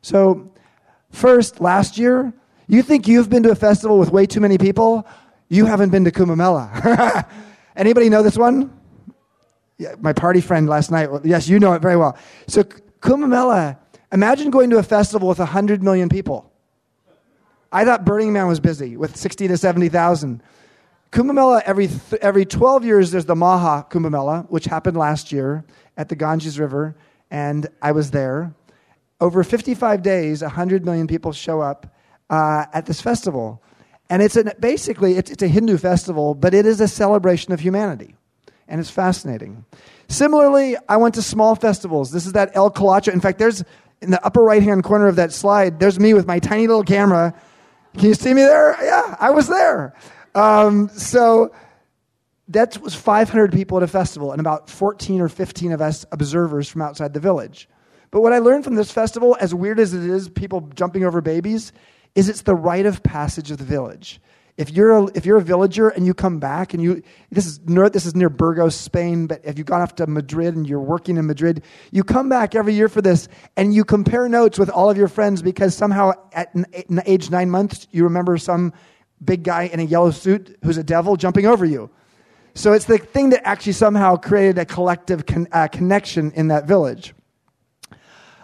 So, 0.03 0.53
first, 1.11 1.61
last 1.61 1.99
year, 1.99 2.33
you 2.69 2.83
think 2.83 3.09
you've 3.09 3.29
been 3.29 3.43
to 3.43 3.51
a 3.51 3.57
festival 3.57 3.99
with 3.99 4.11
way 4.11 4.25
too 4.25 4.41
many 4.41 4.57
people? 4.57 5.07
You 5.49 5.67
haven't 5.67 5.91
been 5.91 6.05
to 6.05 6.13
Kumbh 6.13 6.37
Mela. 6.37 7.27
Anybody 7.77 8.09
know 8.09 8.23
this 8.23 8.39
one? 8.39 8.73
Yeah, 9.79 9.97
my 9.99 10.13
party 10.13 10.41
friend 10.41 10.69
last 10.69 10.93
night. 10.93 11.09
Yes, 11.25 11.49
you 11.49 11.59
know 11.59 11.73
it 11.73 11.83
very 11.83 11.97
well. 11.97 12.17
So 12.47 12.63
Kumbh 12.63 13.29
Mela, 13.29 13.79
imagine 14.13 14.51
going 14.51 14.71
to 14.71 14.79
a 14.79 14.83
festival 14.83 15.29
with 15.29 15.41
100 15.41 15.83
million 15.83 16.09
people. 16.09 16.52
I 17.73 17.85
thought 17.87 18.05
Burning 18.05 18.33
Man 18.33 18.47
was 18.47 18.61
busy 18.61 18.97
with 18.97 19.17
60 19.17 19.49
to 19.49 19.57
70,000. 19.57 20.43
Kumbh 21.11 21.35
Mela, 21.35 21.63
every, 21.65 21.89
th- 21.89 22.21
every 22.21 22.45
12 22.45 22.85
years, 22.85 23.11
there's 23.11 23.25
the 23.25 23.35
Maha 23.35 23.87
Kumbh 23.91 24.11
Mela, 24.11 24.47
which 24.49 24.67
happened 24.67 24.97
last 24.97 25.33
year 25.33 25.65
at 25.97 26.09
the 26.09 26.17
Ganges 26.17 26.59
River, 26.59 26.95
and 27.31 27.67
I 27.81 27.93
was 27.93 28.11
there. 28.11 28.55
Over 29.21 29.43
55 29.43 30.03
days, 30.03 30.43
100 30.43 30.85
million 30.85 31.07
people 31.07 31.33
show 31.33 31.61
up 31.61 31.95
uh, 32.29 32.67
at 32.73 32.87
this 32.87 33.01
festival. 33.01 33.63
And 34.11 34.23
it's 34.23 34.37
an, 34.37 34.53
basically, 34.61 35.17
it's, 35.17 35.31
it's 35.31 35.43
a 35.43 35.49
Hindu 35.49 35.79
festival, 35.79 36.35
but 36.35 36.55
it 36.55 36.67
is 36.67 36.81
a 36.81 36.89
celebration 36.89 37.53
of 37.53 37.61
humanity. 37.61 38.15
And 38.69 38.81
it's 38.81 38.91
fascinating. 38.91 39.65
Similarly, 40.09 40.77
I 40.89 40.97
went 40.97 41.15
to 41.15 41.23
small 41.23 41.55
festivals. 41.55 42.11
This 42.11 42.27
is 42.27 42.33
that 42.33 42.51
El 42.55 42.71
Colacho. 42.71 43.13
In 43.13 43.21
fact, 43.21 43.39
there's 43.39 43.65
in 44.03 44.11
the 44.11 44.25
upper 44.27 44.43
right 44.43 44.63
hand 44.63 44.83
corner 44.83 45.07
of 45.07 45.17
that 45.17 45.33
slide, 45.33 45.79
there's 45.79 45.99
me 45.99 46.13
with 46.13 46.27
my 46.27 46.39
tiny 46.39 46.67
little 46.67 46.83
camera. 46.83 47.35
Can 47.95 48.09
you 48.09 48.15
see 48.15 48.33
me 48.33 48.43
there? 48.43 48.77
Yeah, 48.83 49.17
I 49.21 49.31
was 49.31 49.49
there. 49.49 49.95
Um, 50.35 50.89
so 50.89 51.53
that 52.49 52.79
was 52.79 52.95
500 52.95 53.53
people 53.53 53.77
at 53.77 53.83
a 53.83 53.89
festival 53.89 54.33
and 54.33 54.41
about 54.41 54.71
14 54.71 55.21
or 55.21 55.29
15 55.29 55.73
of 55.73 55.81
us 55.81 56.07
observers 56.13 56.69
from 56.69 56.83
outside 56.83 57.13
the 57.15 57.21
village. 57.21 57.69
But 58.11 58.21
what 58.21 58.33
I 58.33 58.39
learned 58.39 58.65
from 58.65 58.75
this 58.75 58.91
festival, 58.91 59.37
as 59.41 59.55
weird 59.55 59.79
as 59.79 59.95
it 59.95 60.03
is, 60.03 60.29
people 60.29 60.69
jumping 60.75 61.05
over 61.05 61.21
babies, 61.21 61.73
is 62.15 62.29
it's 62.29 62.43
the 62.43 62.55
rite 62.55 62.87
of 62.87 63.03
passage 63.03 63.51
of 63.51 63.59
the 63.59 63.65
village. 63.65 64.21
If 64.59 64.71
you're 64.71 64.91
a, 64.91 65.05
if 65.15 65.25
you're 65.25 65.39
a 65.39 65.43
villager 65.43 65.89
and 65.89 66.05
you 66.05 66.13
come 66.13 66.39
back 66.39 66.75
and 66.75 66.83
you 66.83 67.03
this 67.31 67.47
is 67.47 67.61
near, 67.67 67.89
this 67.89 68.05
is 68.05 68.15
near 68.15 68.29
Burgos, 68.29 68.75
Spain, 68.75 69.27
but 69.27 69.41
if 69.45 69.57
you've 69.57 69.67
gone 69.67 69.81
off 69.81 69.95
to 69.97 70.07
Madrid 70.07 70.55
and 70.55 70.69
you're 70.69 70.81
working 70.81 71.17
in 71.17 71.27
Madrid, 71.27 71.63
you 71.91 72.05
come 72.05 72.29
back 72.29 72.55
every 72.55 72.75
year 72.75 72.89
for 72.89 73.01
this 73.01 73.29
and 73.57 73.73
you 73.73 73.83
compare 73.85 74.29
notes 74.29 74.59
with 74.59 74.69
all 74.69 74.91
of 74.91 74.99
your 74.99 75.09
friends 75.09 75.41
because 75.41 75.75
somehow 75.75 76.13
at 76.33 76.55
age 77.07 77.31
nine 77.31 77.49
months 77.49 77.87
you 77.93 78.05
remember 78.05 78.37
some 78.37 78.75
big 79.25 79.43
guy 79.43 79.65
in 79.65 79.81
a 79.81 79.85
yellow 79.85 80.11
suit 80.11 80.59
who's 80.63 80.77
a 80.77 80.85
devil 80.85 81.17
jumping 81.17 81.47
over 81.47 81.65
you. 81.65 81.91
So 82.55 82.75
it's 82.75 82.85
the 82.85 82.99
thing 82.99 83.31
that 83.31 83.47
actually 83.47 83.73
somehow 83.73 84.17
created 84.17 84.59
a 84.59 84.67
collective 84.67 85.25
con, 85.25 85.49
uh, 85.53 85.69
connection 85.69 86.31
in 86.33 86.49
that 86.49 86.67
village. 86.67 87.15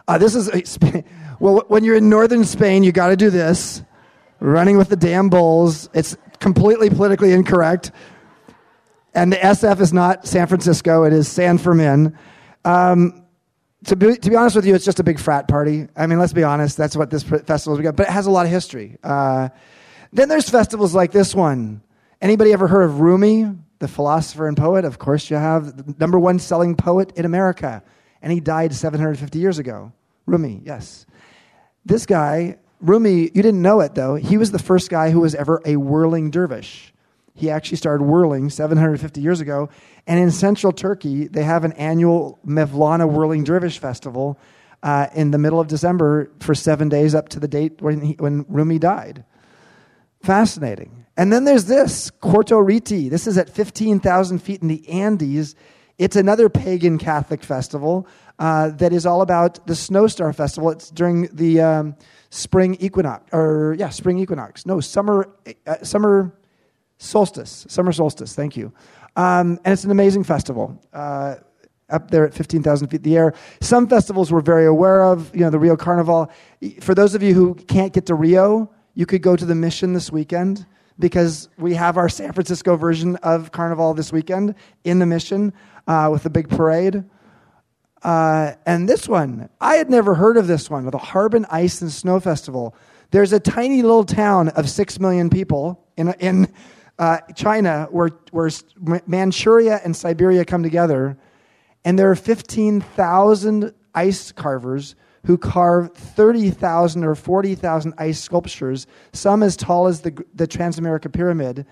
Uh, 0.07 0.17
this 0.17 0.35
is 0.35 0.79
well, 1.41 1.65
when 1.69 1.85
you're 1.85 1.97
in 1.97 2.09
northern 2.09 2.45
Spain, 2.45 2.83
you 2.83 2.93
got 2.93 3.09
to 3.09 3.17
do 3.17 3.29
this 3.29 3.83
running 4.41 4.77
with 4.77 4.89
the 4.89 4.97
damn 4.97 5.29
bulls. 5.29 5.89
It's 5.95 6.17
completely 6.41 6.91
politically 6.91 7.33
incorrect. 7.33 7.91
And 9.15 9.33
the 9.33 9.37
SF 9.37 9.81
is 9.81 9.93
not 9.93 10.27
San 10.27 10.47
Francisco, 10.47 11.05
it 11.05 11.13
is 11.13 11.29
San 11.29 11.59
Fermin. 11.59 12.17
Um, 12.65 13.25
to 13.85 13.97
be, 13.97 14.17
to 14.17 14.31
be 14.31 14.37
honest 14.37 14.57
with 14.57 14.67
you, 14.67 14.75
it's 14.75 14.85
just 14.85 15.01
a 15.01 15.05
big 15.05 15.19
frat 15.19 15.49
party. 15.49 15.89
I 15.97 16.07
mean, 16.07 16.19
let's 16.19 16.33
be 16.33 16.43
honest, 16.43 16.77
that's 16.77 16.97
what 16.97 17.11
this 17.11 17.23
festival 17.23 17.79
is. 17.79 17.93
But 17.93 18.07
it 18.07 18.13
has 18.13 18.27
a 18.27 18.31
lot 18.31 18.45
of 18.45 18.53
history. 18.53 18.99
Uh, 19.03 19.49
then 20.13 20.29
there's 20.29 20.49
festivals 20.49 20.95
like 20.95 21.13
this 21.13 21.35
one. 21.35 21.83
Anybody 22.21 22.53
ever 22.53 22.67
heard 22.67 22.83
of 22.83 23.01
Rumi, 23.01 23.53
the 23.79 23.89
philosopher 23.89 24.49
and 24.49 24.57
poet? 24.57 24.85
Of 24.85 24.99
course 24.99 25.31
you 25.31 25.37
have. 25.37 25.77
The 25.77 25.95
number 25.99 26.19
one 26.19 26.39
selling 26.39 26.75
poet 26.75 27.13
in 27.17 27.25
America. 27.25 27.83
And 28.21 28.33
he 28.33 28.41
died 28.41 28.75
750 28.75 29.39
years 29.39 29.59
ago. 29.59 29.93
Rumi, 30.27 30.61
yes. 30.65 31.07
This 31.85 32.05
guy 32.05 32.59
Rumi, 32.81 33.23
you 33.23 33.43
didn't 33.43 33.63
know 33.63 33.81
it 33.81 33.95
though. 33.95 34.15
He 34.15 34.37
was 34.37 34.51
the 34.51 34.59
first 34.59 34.91
guy 34.91 35.11
who 35.11 35.21
was 35.21 35.35
ever 35.35 35.61
a 35.65 35.77
whirling 35.77 36.31
dervish. 36.31 36.93
He 37.35 37.51
actually 37.51 37.77
started 37.77 38.03
whirling 38.05 38.51
750 38.51 39.21
years 39.21 39.41
ago. 39.41 39.69
And 40.09 40.19
in 40.19 40.33
central 40.33 40.73
Turkey, 40.73 41.29
they 41.29 41.45
have 41.45 41.65
an 41.65 41.73
annual 41.73 42.39
Mevlana 42.45 43.09
Whirling 43.09 43.45
Dervish 43.45 43.79
Festival 43.79 44.39
uh, 44.83 45.07
in 45.15 45.31
the 45.31 45.39
middle 45.39 45.61
of 45.61 45.69
December 45.69 46.33
for 46.41 46.55
seven 46.55 46.89
days 46.89 47.15
up 47.15 47.29
to 47.31 47.41
the 47.41 47.47
date 47.47 47.81
when, 47.81 48.01
he, 48.01 48.13
when 48.15 48.45
Rumi 48.49 48.81
died. 48.81 49.25
Fascinating. 50.21 51.07
And 51.17 51.33
then 51.33 51.45
there's 51.45 51.67
this, 51.67 52.11
Qoyllur 52.23 52.67
Rit'i. 52.67 53.09
This 53.09 53.29
is 53.29 53.39
at 53.39 53.51
15,000 53.51 54.41
feet 54.41 54.61
in 54.63 54.69
the 54.69 54.89
Andes. 54.89 55.55
It's 55.97 56.17
another 56.17 56.49
pagan 56.49 56.99
Catholic 56.99 57.43
festival 57.45 58.09
uh, 58.39 58.71
that 58.71 58.93
is 58.93 59.07
all 59.07 59.23
about 59.23 59.67
the 59.67 59.75
Snow 59.75 60.07
Star 60.07 60.33
Festival. 60.33 60.71
It's 60.71 60.91
during 60.91 61.29
the 61.33 61.61
um, 61.61 61.97
spring 62.31 62.77
equinox, 62.81 63.25
or 63.33 63.77
yeah, 63.79 63.89
spring 63.89 64.19
equinox. 64.19 64.67
No, 64.67 64.81
summer, 64.81 65.29
uh, 65.67 65.83
summer 65.83 66.33
solstice, 66.99 67.67
summer 67.69 67.93
solstice. 67.93 68.35
Thank 68.35 68.57
you. 68.57 68.73
Um, 69.17 69.59
and 69.65 69.73
it's 69.73 69.85
an 69.85 69.91
amazing 69.91 70.25
festival. 70.25 70.81
Uh, 70.93 71.37
up 71.91 72.11
there 72.11 72.27
at 72.27 72.35
15,000 72.35 72.89
feet 72.89 72.97
in 72.99 73.03
the 73.03 73.17
air. 73.17 73.35
Some 73.61 73.89
festivals 73.89 74.31
we're 74.31 74.43
very 74.43 74.67
aware 74.67 75.05
of, 75.05 75.35
you 75.35 75.41
know, 75.41 75.51
the 75.51 75.59
Rio 75.59 75.75
Carnival. 75.75 76.31
For 76.81 76.95
those 76.95 77.15
of 77.15 77.23
you 77.23 77.33
who 77.33 77.55
can't 77.55 77.95
get 77.95 78.05
to 78.07 78.15
Rio, 78.15 78.71
you 78.95 79.07
could 79.07 79.23
go 79.23 79.37
to 79.37 79.47
the 79.47 79.55
Mission 79.55 79.95
this 79.95 80.13
weekend 80.13 80.67
because 80.99 81.49
we 81.57 81.75
have 81.75 81.97
our 81.97 82.09
San 82.09 82.33
Francisco 82.33 82.77
version 82.77 83.17
of 83.17 83.53
Carnival 83.53 83.95
this 83.95 84.13
weekend 84.13 84.55
in 84.85 84.99
the 84.99 85.07
Mission 85.07 85.53
uh, 85.87 86.09
with 86.13 86.27
a 86.27 86.31
big 86.31 86.49
parade. 86.49 87.05
Uh, 88.03 88.53
and 88.65 88.89
this 88.89 89.09
one, 89.09 89.49
I 89.61 89.77
had 89.77 89.91
never 89.91 90.15
heard 90.15 90.37
of 90.37 90.47
this 90.47 90.71
one, 90.71 90.89
the 90.89 90.99
Harbin 90.99 91.47
Ice 91.51 91.83
and 91.83 91.91
Snow 91.91 92.21
Festival. 92.21 92.75
There's 93.11 93.33
a 93.33 93.41
tiny 93.41 93.83
little 93.83 94.05
town 94.05 94.49
of 94.51 94.69
six 94.69 95.01
million 95.01 95.31
people 95.31 95.85
in, 95.97 96.15
in 96.21 96.53
uh, 96.99 97.19
China 97.35 97.89
where, 97.91 98.11
where 98.31 98.51
Manchuria 99.07 99.81
and 99.85 99.97
Siberia 99.97 100.45
come 100.45 100.63
together, 100.63 101.19
and 101.85 101.99
there 101.99 102.11
are 102.11 102.17
15,000 102.17 103.73
ice 103.95 104.33
carvers 104.33 104.95
who 105.27 105.37
carve 105.37 105.93
30,000 105.95 107.05
or 107.05 107.15
40,000 107.15 107.95
ice 107.99 108.21
sculptures, 108.21 108.87
some 109.13 109.43
as 109.43 109.57
tall 109.57 109.87
as 109.87 110.01
the, 110.01 110.25
the 110.35 110.47
Transamerica 110.47 111.13
Pyramid. 111.13 111.67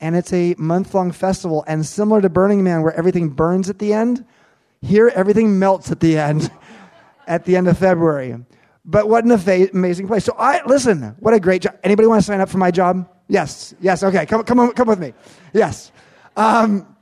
And 0.00 0.14
it's 0.14 0.32
a 0.32 0.54
month 0.58 0.94
long 0.94 1.10
festival. 1.10 1.64
And 1.66 1.84
similar 1.84 2.20
to 2.20 2.28
Burning 2.28 2.62
Man, 2.62 2.82
where 2.82 2.94
everything 2.94 3.30
burns 3.30 3.68
at 3.68 3.78
the 3.78 3.92
end, 3.92 4.24
here, 4.80 5.10
everything 5.14 5.58
melts 5.58 5.90
at 5.90 6.00
the 6.00 6.18
end, 6.18 6.50
at 7.26 7.44
the 7.44 7.56
end 7.56 7.68
of 7.68 7.78
February. 7.78 8.36
But 8.84 9.08
what 9.08 9.24
an 9.24 9.32
amazing 9.32 10.06
place. 10.06 10.24
So 10.24 10.34
I 10.38 10.64
listen, 10.64 11.14
what 11.20 11.34
a 11.34 11.40
great 11.40 11.62
job. 11.62 11.78
Anybody 11.84 12.08
want 12.08 12.22
to 12.22 12.26
sign 12.26 12.40
up 12.40 12.48
for 12.48 12.58
my 12.58 12.70
job? 12.70 13.08
Yes, 13.28 13.74
yes, 13.80 14.02
okay. 14.02 14.24
Come, 14.24 14.44
come, 14.44 14.60
on, 14.60 14.72
come 14.72 14.88
with 14.88 14.98
me. 14.98 15.12
Yes. 15.52 15.92
Um, 16.36 16.96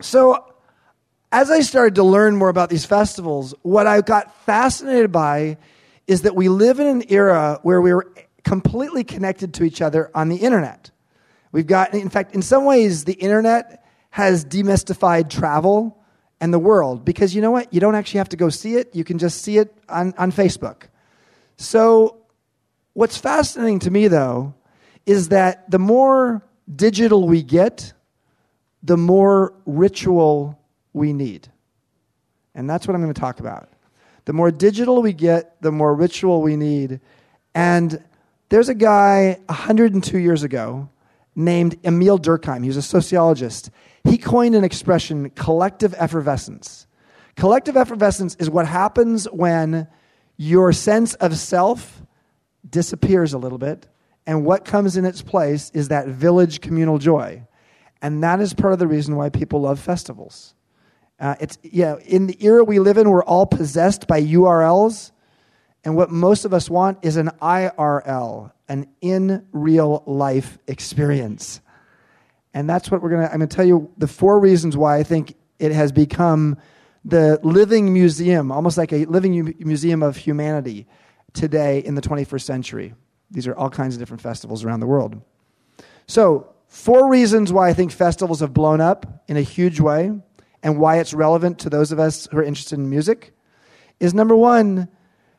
so 0.00 0.54
as 1.30 1.50
I 1.50 1.60
started 1.60 1.96
to 1.96 2.02
learn 2.02 2.36
more 2.36 2.48
about 2.48 2.70
these 2.70 2.86
festivals, 2.86 3.54
what 3.62 3.86
I 3.86 4.00
got 4.00 4.34
fascinated 4.46 5.12
by 5.12 5.58
is 6.06 6.22
that 6.22 6.34
we 6.34 6.48
live 6.48 6.80
in 6.80 6.86
an 6.86 7.04
era 7.08 7.60
where 7.62 7.80
we're 7.80 8.04
completely 8.42 9.04
connected 9.04 9.54
to 9.54 9.64
each 9.64 9.82
other 9.82 10.10
on 10.14 10.28
the 10.28 10.36
internet. 10.36 10.90
We've 11.52 11.66
got, 11.66 11.94
in 11.94 12.08
fact, 12.08 12.34
in 12.34 12.42
some 12.42 12.64
ways, 12.64 13.04
the 13.04 13.12
internet 13.12 13.84
has 14.10 14.44
demystified 14.44 15.30
travel 15.30 15.99
and 16.40 16.52
the 16.52 16.58
world 16.58 17.04
because 17.04 17.34
you 17.34 17.42
know 17.42 17.50
what? 17.50 17.72
You 17.72 17.80
don't 17.80 17.94
actually 17.94 18.18
have 18.18 18.30
to 18.30 18.36
go 18.36 18.48
see 18.48 18.76
it, 18.76 18.94
you 18.94 19.04
can 19.04 19.18
just 19.18 19.42
see 19.42 19.58
it 19.58 19.74
on, 19.88 20.14
on 20.16 20.32
Facebook. 20.32 20.84
So, 21.56 22.18
what's 22.94 23.16
fascinating 23.16 23.80
to 23.80 23.90
me 23.90 24.08
though 24.08 24.54
is 25.06 25.28
that 25.28 25.70
the 25.70 25.78
more 25.78 26.42
digital 26.74 27.26
we 27.26 27.42
get, 27.42 27.92
the 28.82 28.96
more 28.96 29.52
ritual 29.66 30.58
we 30.92 31.12
need. 31.12 31.48
And 32.54 32.68
that's 32.68 32.86
what 32.86 32.94
I'm 32.94 33.02
going 33.02 33.14
to 33.14 33.20
talk 33.20 33.40
about. 33.40 33.68
The 34.24 34.32
more 34.32 34.50
digital 34.50 35.02
we 35.02 35.12
get, 35.12 35.60
the 35.62 35.72
more 35.72 35.94
ritual 35.94 36.42
we 36.42 36.56
need. 36.56 37.00
And 37.54 38.02
there's 38.48 38.68
a 38.68 38.74
guy 38.74 39.38
102 39.46 40.18
years 40.18 40.42
ago 40.42 40.88
named 41.44 41.78
Emile 41.84 42.18
Durkheim. 42.18 42.62
He 42.62 42.68
was 42.68 42.76
a 42.76 42.82
sociologist 42.82 43.70
he 44.04 44.18
coined 44.18 44.54
an 44.54 44.64
expression 44.64 45.30
collective 45.30 45.94
effervescence. 45.98 46.86
Collective 47.36 47.76
effervescence 47.76 48.34
is 48.36 48.50
what 48.50 48.66
happens 48.66 49.26
when 49.26 49.88
your 50.36 50.72
sense 50.72 51.14
of 51.14 51.36
self 51.36 52.02
disappears 52.68 53.32
a 53.32 53.38
little 53.38 53.58
bit, 53.58 53.86
and 54.26 54.44
what 54.44 54.64
comes 54.64 54.96
in 54.96 55.04
its 55.04 55.22
place 55.22 55.70
is 55.74 55.88
that 55.88 56.06
village 56.08 56.60
communal 56.60 56.98
joy. 56.98 57.46
And 58.02 58.22
that 58.22 58.40
is 58.40 58.54
part 58.54 58.72
of 58.72 58.78
the 58.78 58.86
reason 58.86 59.16
why 59.16 59.28
people 59.28 59.62
love 59.62 59.78
festivals. 59.78 60.54
Uh, 61.18 61.34
it's, 61.40 61.58
yeah, 61.62 61.96
in 62.06 62.26
the 62.26 62.36
era 62.42 62.64
we 62.64 62.78
live 62.78 62.96
in, 62.96 63.10
we're 63.10 63.24
all 63.24 63.46
possessed 63.46 64.06
by 64.06 64.22
URLs, 64.22 65.12
and 65.84 65.96
what 65.96 66.10
most 66.10 66.46
of 66.46 66.54
us 66.54 66.70
want 66.70 66.98
is 67.02 67.16
an 67.16 67.30
IRL, 67.42 68.52
an 68.70 68.86
in 69.00 69.44
real 69.52 70.02
life 70.06 70.58
experience. 70.68 71.60
And 72.54 72.70
that's 72.70 72.90
what 72.90 73.02
we're 73.02 73.10
going 73.10 73.22
to, 73.22 73.30
I'm 73.30 73.38
going 73.38 73.48
to 73.48 73.54
tell 73.54 73.64
you 73.64 73.90
the 73.98 74.06
four 74.06 74.38
reasons 74.38 74.76
why 74.76 74.96
I 74.96 75.02
think 75.02 75.34
it 75.58 75.72
has 75.72 75.92
become 75.92 76.56
the 77.04 77.40
living 77.42 77.92
museum, 77.92 78.52
almost 78.52 78.78
like 78.78 78.92
a 78.92 79.04
living 79.06 79.54
museum 79.58 80.02
of 80.02 80.16
humanity 80.16 80.86
today 81.32 81.80
in 81.80 81.96
the 81.96 82.00
21st 82.00 82.42
century. 82.42 82.94
These 83.30 83.48
are 83.48 83.56
all 83.56 83.70
kinds 83.70 83.94
of 83.96 83.98
different 83.98 84.22
festivals 84.22 84.64
around 84.64 84.80
the 84.80 84.86
world. 84.86 85.20
So, 86.06 86.52
four 86.68 87.10
reasons 87.10 87.52
why 87.52 87.68
I 87.68 87.72
think 87.72 87.90
festivals 87.90 88.40
have 88.40 88.54
blown 88.54 88.80
up 88.80 89.24
in 89.26 89.36
a 89.36 89.42
huge 89.42 89.80
way 89.80 90.12
and 90.62 90.78
why 90.78 90.98
it's 90.98 91.12
relevant 91.12 91.58
to 91.60 91.70
those 91.70 91.90
of 91.90 91.98
us 91.98 92.28
who 92.30 92.38
are 92.38 92.44
interested 92.44 92.78
in 92.78 92.88
music 92.88 93.32
is 93.98 94.14
number 94.14 94.36
one, 94.36 94.88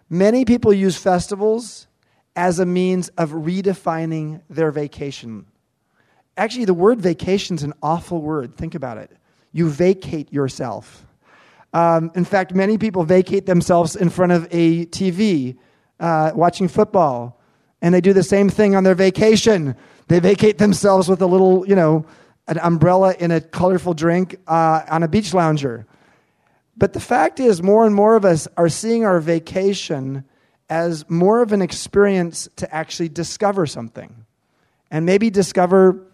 many 0.09 0.43
people 0.43 0.73
use 0.73 0.97
festivals 0.97 1.87
as 2.35 2.59
a 2.59 2.65
means 2.65 3.09
of 3.09 3.31
redefining 3.31 4.41
their 4.49 4.71
vacation 4.71 5.45
Actually, 6.37 6.65
the 6.65 6.73
word 6.73 7.01
vacation 7.01 7.55
is 7.55 7.63
an 7.63 7.73
awful 7.83 8.21
word. 8.21 8.55
Think 8.55 8.73
about 8.73 8.97
it. 8.97 9.11
You 9.51 9.69
vacate 9.69 10.31
yourself. 10.31 11.05
Um, 11.73 12.11
in 12.15 12.25
fact, 12.25 12.53
many 12.53 12.77
people 12.77 13.03
vacate 13.03 13.45
themselves 13.45 13.95
in 13.95 14.09
front 14.09 14.31
of 14.31 14.47
a 14.49 14.85
TV 14.87 15.57
uh, 15.99 16.31
watching 16.33 16.67
football, 16.67 17.39
and 17.81 17.93
they 17.93 18.01
do 18.01 18.13
the 18.13 18.23
same 18.23 18.49
thing 18.49 18.75
on 18.75 18.83
their 18.83 18.95
vacation. 18.95 19.75
They 20.07 20.19
vacate 20.19 20.57
themselves 20.57 21.07
with 21.07 21.21
a 21.21 21.25
little, 21.25 21.67
you 21.67 21.75
know, 21.75 22.05
an 22.47 22.57
umbrella 22.59 23.13
in 23.19 23.31
a 23.31 23.39
colorful 23.39 23.93
drink 23.93 24.37
uh, 24.47 24.81
on 24.89 25.03
a 25.03 25.07
beach 25.07 25.33
lounger. 25.33 25.85
But 26.75 26.93
the 26.93 26.99
fact 26.99 27.39
is, 27.39 27.61
more 27.61 27.85
and 27.85 27.93
more 27.93 28.15
of 28.15 28.25
us 28.25 28.47
are 28.57 28.69
seeing 28.69 29.05
our 29.05 29.19
vacation 29.19 30.23
as 30.71 31.07
more 31.09 31.41
of 31.41 31.51
an 31.51 31.61
experience 31.61 32.47
to 32.55 32.73
actually 32.73 33.09
discover 33.09 33.67
something. 33.67 34.25
And 34.89 35.05
maybe 35.05 35.29
discover 35.29 36.07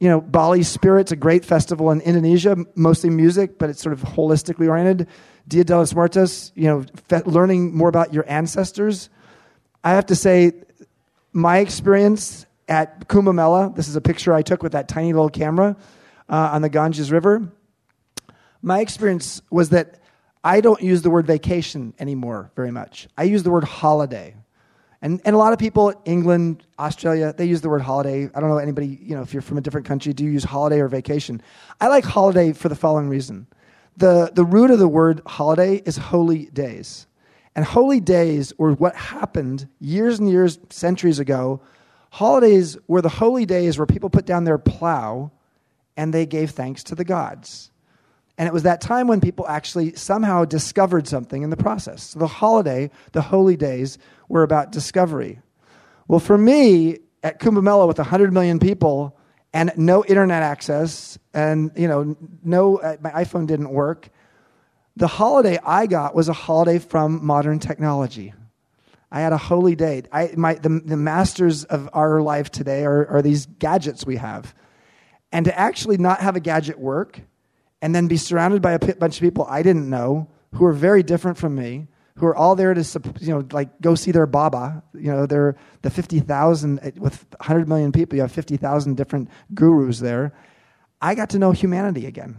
you 0.00 0.08
know, 0.08 0.20
Bali 0.20 0.62
Spirit's 0.62 1.12
a 1.12 1.16
great 1.16 1.44
festival 1.44 1.90
in 1.90 2.00
Indonesia, 2.00 2.56
mostly 2.74 3.10
music, 3.10 3.58
but 3.58 3.68
it's 3.68 3.82
sort 3.82 3.92
of 3.92 4.00
holistically 4.00 4.68
oriented. 4.68 5.06
Dia 5.46 5.62
de 5.62 5.76
los 5.76 5.94
Muertos, 5.94 6.52
you 6.54 6.64
know, 6.64 6.84
fe- 7.08 7.22
learning 7.26 7.76
more 7.76 7.88
about 7.88 8.14
your 8.14 8.24
ancestors. 8.26 9.10
I 9.84 9.90
have 9.90 10.06
to 10.06 10.16
say, 10.16 10.52
my 11.32 11.58
experience 11.58 12.46
at 12.66 13.08
Kumbh 13.08 13.34
Mela, 13.34 13.72
this 13.76 13.88
is 13.88 13.94
a 13.94 14.00
picture 14.00 14.32
I 14.32 14.42
took 14.42 14.62
with 14.62 14.72
that 14.72 14.88
tiny 14.88 15.12
little 15.12 15.28
camera 15.28 15.76
uh, 16.30 16.50
on 16.52 16.62
the 16.62 16.70
Ganges 16.70 17.12
River. 17.12 17.52
My 18.62 18.80
experience 18.80 19.42
was 19.50 19.68
that 19.68 19.99
I 20.42 20.60
don't 20.60 20.80
use 20.80 21.02
the 21.02 21.10
word 21.10 21.26
vacation 21.26 21.94
anymore 21.98 22.50
very 22.56 22.70
much. 22.70 23.08
I 23.16 23.24
use 23.24 23.42
the 23.42 23.50
word 23.50 23.64
holiday. 23.64 24.34
And, 25.02 25.20
and 25.24 25.34
a 25.34 25.38
lot 25.38 25.52
of 25.52 25.58
people, 25.58 25.94
England, 26.04 26.66
Australia, 26.78 27.34
they 27.36 27.46
use 27.46 27.60
the 27.60 27.68
word 27.68 27.82
holiday. 27.82 28.28
I 28.34 28.40
don't 28.40 28.50
know 28.50 28.58
anybody, 28.58 28.98
you 29.02 29.14
know, 29.14 29.22
if 29.22 29.32
you're 29.32 29.42
from 29.42 29.58
a 29.58 29.60
different 29.60 29.86
country, 29.86 30.12
do 30.12 30.24
you 30.24 30.30
use 30.30 30.44
holiday 30.44 30.80
or 30.80 30.88
vacation? 30.88 31.42
I 31.80 31.88
like 31.88 32.04
holiday 32.04 32.52
for 32.52 32.68
the 32.68 32.74
following 32.74 33.08
reason. 33.08 33.46
The, 33.96 34.30
the 34.34 34.44
root 34.44 34.70
of 34.70 34.78
the 34.78 34.88
word 34.88 35.22
holiday 35.26 35.76
is 35.76 35.96
holy 35.96 36.46
days. 36.46 37.06
And 37.54 37.64
holy 37.64 38.00
days 38.00 38.52
were 38.58 38.72
what 38.72 38.94
happened 38.94 39.68
years 39.80 40.18
and 40.18 40.30
years, 40.30 40.58
centuries 40.70 41.18
ago. 41.18 41.60
Holidays 42.10 42.76
were 42.86 43.02
the 43.02 43.08
holy 43.08 43.46
days 43.46 43.78
where 43.78 43.86
people 43.86 44.10
put 44.10 44.26
down 44.26 44.44
their 44.44 44.58
plow 44.58 45.30
and 45.96 46.14
they 46.14 46.26
gave 46.26 46.50
thanks 46.50 46.82
to 46.84 46.94
the 46.94 47.04
gods. 47.04 47.70
And 48.40 48.46
it 48.46 48.54
was 48.54 48.62
that 48.62 48.80
time 48.80 49.06
when 49.06 49.20
people 49.20 49.46
actually 49.46 49.94
somehow 49.96 50.46
discovered 50.46 51.06
something 51.06 51.42
in 51.42 51.50
the 51.50 51.58
process. 51.58 52.04
So 52.04 52.20
the 52.20 52.26
holiday, 52.26 52.90
the 53.12 53.20
holy 53.20 53.54
days, 53.54 53.98
were 54.30 54.42
about 54.42 54.72
discovery. 54.72 55.40
Well, 56.08 56.20
for 56.20 56.38
me, 56.38 57.00
at 57.22 57.38
Kumbh 57.38 57.86
with 57.86 57.98
100 57.98 58.32
million 58.32 58.58
people 58.58 59.14
and 59.52 59.72
no 59.76 60.06
internet 60.06 60.42
access, 60.42 61.18
and 61.34 61.70
you 61.76 61.86
know, 61.86 62.16
no, 62.42 62.78
uh, 62.78 62.96
my 63.02 63.10
iPhone 63.10 63.46
didn't 63.46 63.68
work, 63.68 64.08
the 64.96 65.06
holiday 65.06 65.58
I 65.62 65.84
got 65.84 66.14
was 66.14 66.30
a 66.30 66.32
holiday 66.32 66.78
from 66.78 67.22
modern 67.22 67.58
technology. 67.58 68.32
I 69.12 69.20
had 69.20 69.34
a 69.34 69.38
holy 69.38 69.76
day. 69.76 70.04
I, 70.12 70.32
my, 70.34 70.54
the, 70.54 70.80
the 70.82 70.96
masters 70.96 71.64
of 71.64 71.90
our 71.92 72.22
life 72.22 72.50
today 72.50 72.86
are, 72.86 73.06
are 73.06 73.20
these 73.20 73.44
gadgets 73.44 74.06
we 74.06 74.16
have. 74.16 74.54
And 75.30 75.44
to 75.44 75.58
actually 75.58 75.98
not 75.98 76.20
have 76.20 76.36
a 76.36 76.40
gadget 76.40 76.78
work 76.78 77.20
and 77.82 77.94
then 77.94 78.08
be 78.08 78.16
surrounded 78.16 78.62
by 78.62 78.72
a 78.72 78.78
bunch 78.78 79.16
of 79.16 79.22
people 79.22 79.46
I 79.48 79.62
didn't 79.62 79.88
know 79.88 80.28
who 80.54 80.64
are 80.64 80.72
very 80.72 81.02
different 81.02 81.38
from 81.38 81.54
me, 81.54 81.86
who 82.16 82.26
are 82.26 82.36
all 82.36 82.54
there 82.54 82.74
to, 82.74 83.00
you 83.20 83.28
know, 83.28 83.46
like 83.52 83.80
go 83.80 83.94
see 83.94 84.10
their 84.10 84.26
Baba. 84.26 84.82
You 84.94 85.12
know, 85.12 85.26
they're 85.26 85.56
the 85.82 85.90
50,000, 85.90 86.80
eh, 86.80 86.90
with 86.96 87.24
100 87.38 87.68
million 87.68 87.92
people, 87.92 88.16
you 88.16 88.22
have 88.22 88.32
50,000 88.32 88.96
different 88.96 89.28
gurus 89.54 90.00
there. 90.00 90.32
I 91.00 91.14
got 91.14 91.30
to 91.30 91.38
know 91.38 91.52
humanity 91.52 92.06
again 92.06 92.36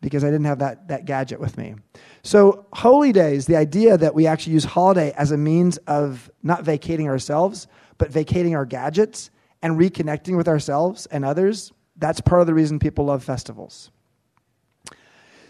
because 0.00 0.24
I 0.24 0.28
didn't 0.28 0.46
have 0.46 0.58
that, 0.58 0.88
that 0.88 1.04
gadget 1.04 1.40
with 1.40 1.56
me. 1.56 1.74
So, 2.22 2.66
holy 2.72 3.12
days, 3.12 3.46
the 3.46 3.56
idea 3.56 3.96
that 3.96 4.14
we 4.14 4.26
actually 4.26 4.54
use 4.54 4.64
holiday 4.64 5.12
as 5.16 5.30
a 5.30 5.36
means 5.36 5.76
of 5.86 6.30
not 6.42 6.64
vacating 6.64 7.08
ourselves, 7.08 7.66
but 7.98 8.10
vacating 8.10 8.54
our 8.54 8.66
gadgets 8.66 9.30
and 9.62 9.78
reconnecting 9.78 10.36
with 10.36 10.48
ourselves 10.48 11.06
and 11.06 11.24
others, 11.24 11.72
that's 11.96 12.20
part 12.20 12.40
of 12.40 12.46
the 12.46 12.54
reason 12.54 12.78
people 12.78 13.06
love 13.06 13.24
festivals. 13.24 13.90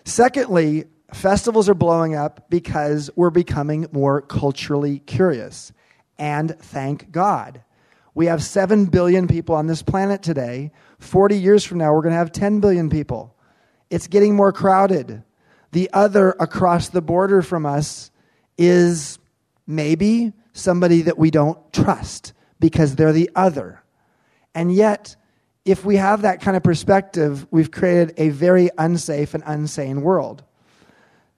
Secondly, 0.07 0.85
festivals 1.13 1.69
are 1.69 1.75
blowing 1.75 2.15
up 2.15 2.49
because 2.49 3.11
we're 3.17 3.29
becoming 3.29 3.89
more 3.91 4.21
culturally 4.21 5.01
curious. 5.01 5.73
And 6.17 6.57
thank 6.61 7.11
God. 7.11 7.65
We 8.15 8.27
have 8.27 8.41
7 8.41 8.87
billion 8.87 9.27
people 9.27 9.57
on 9.57 9.67
this 9.67 9.83
planet 9.83 10.23
today. 10.23 10.71
40 11.01 11.37
years 11.37 11.65
from 11.65 11.79
now, 11.79 11.93
we're 11.93 12.03
going 12.03 12.13
to 12.13 12.19
have 12.19 12.31
10 12.31 12.61
billion 12.61 12.89
people. 12.89 13.37
It's 13.91 14.07
getting 14.07 14.37
more 14.37 14.53
crowded. 14.53 15.25
The 15.73 15.91
other 15.93 16.37
across 16.39 16.89
the 16.89 17.03
border 17.03 17.43
from 17.43 17.67
us 17.67 18.13
is 18.57 19.19
maybe 19.67 20.33
somebody 20.53 21.03
that 21.03 21.19
we 21.19 21.33
don't 21.33 21.59
trust 21.73 22.33
because 22.61 22.95
they're 22.95 23.13
the 23.13 23.31
other. 23.35 23.83
And 24.55 24.73
yet, 24.73 25.17
if 25.67 25.85
we 25.85 25.97
have 25.97 26.23
that 26.23 26.41
kind 26.41 26.57
of 26.57 26.63
perspective, 26.63 27.47
we've 27.51 27.73
created 27.73 28.15
a 28.17 28.29
very 28.31 28.71
unsafe 28.79 29.35
and 29.35 29.43
unsane 29.45 30.01
world. 30.01 30.45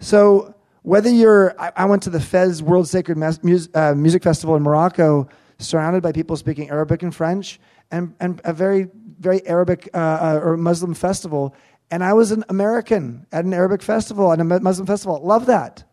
So, 0.01 0.55
whether 0.83 1.09
you're, 1.11 1.61
I, 1.61 1.73
I 1.77 1.85
went 1.87 2.05
to 2.05 2.11
the 2.11 2.21
Fez 2.21 2.63
World 2.63 2.89
Sacred 2.89 3.17
Mus- 3.17 3.69
uh, 3.75 3.95
Music 3.97 4.23
Festival 4.23 4.55
in 4.55 4.63
Morocco, 4.63 5.29
surrounded 5.59 6.03
by 6.03 6.13
people 6.13 6.37
speaking 6.37 6.69
Arabic 6.69 7.03
and 7.03 7.15
French, 7.15 7.59
and, 7.91 8.15
and 8.21 8.41
a 8.45 8.53
very, 8.53 8.89
very 9.19 9.45
Arabic 9.47 9.89
uh, 9.95 9.97
uh, 9.97 10.41
or 10.43 10.57
Muslim 10.57 10.95
festival. 10.95 11.55
And 11.91 12.05
I 12.05 12.13
was 12.13 12.31
an 12.31 12.45
American 12.51 13.27
at 13.33 13.47
an 13.47 13.55
Arabic 13.55 13.83
festival, 13.83 14.31
at 14.33 14.41
a 14.41 14.45
Muslim 14.45 14.87
festival. 14.87 15.21
Love 15.25 15.47
that. 15.47 15.85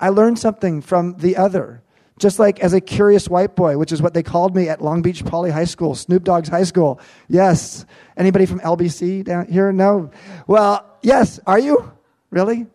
I 0.00 0.08
learned 0.08 0.38
something 0.38 0.82
from 0.82 1.14
the 1.18 1.36
other. 1.36 1.82
Just 2.18 2.38
like 2.38 2.60
as 2.60 2.72
a 2.72 2.80
curious 2.80 3.28
white 3.28 3.54
boy, 3.56 3.78
which 3.78 3.92
is 3.92 4.02
what 4.02 4.14
they 4.14 4.22
called 4.22 4.54
me 4.54 4.68
at 4.68 4.82
Long 4.82 5.02
Beach 5.02 5.24
Poly 5.24 5.50
High 5.50 5.64
School, 5.64 5.94
Snoop 5.94 6.24
Dogg's 6.24 6.48
high 6.48 6.64
school. 6.64 7.00
Yes. 7.28 7.86
Anybody 8.16 8.46
from 8.46 8.60
LBC 8.60 9.24
down 9.24 9.46
here? 9.46 9.72
No. 9.72 10.10
Well, 10.46 10.98
yes. 11.02 11.40
Are 11.46 11.58
you? 11.58 11.90
Really? 12.30 12.66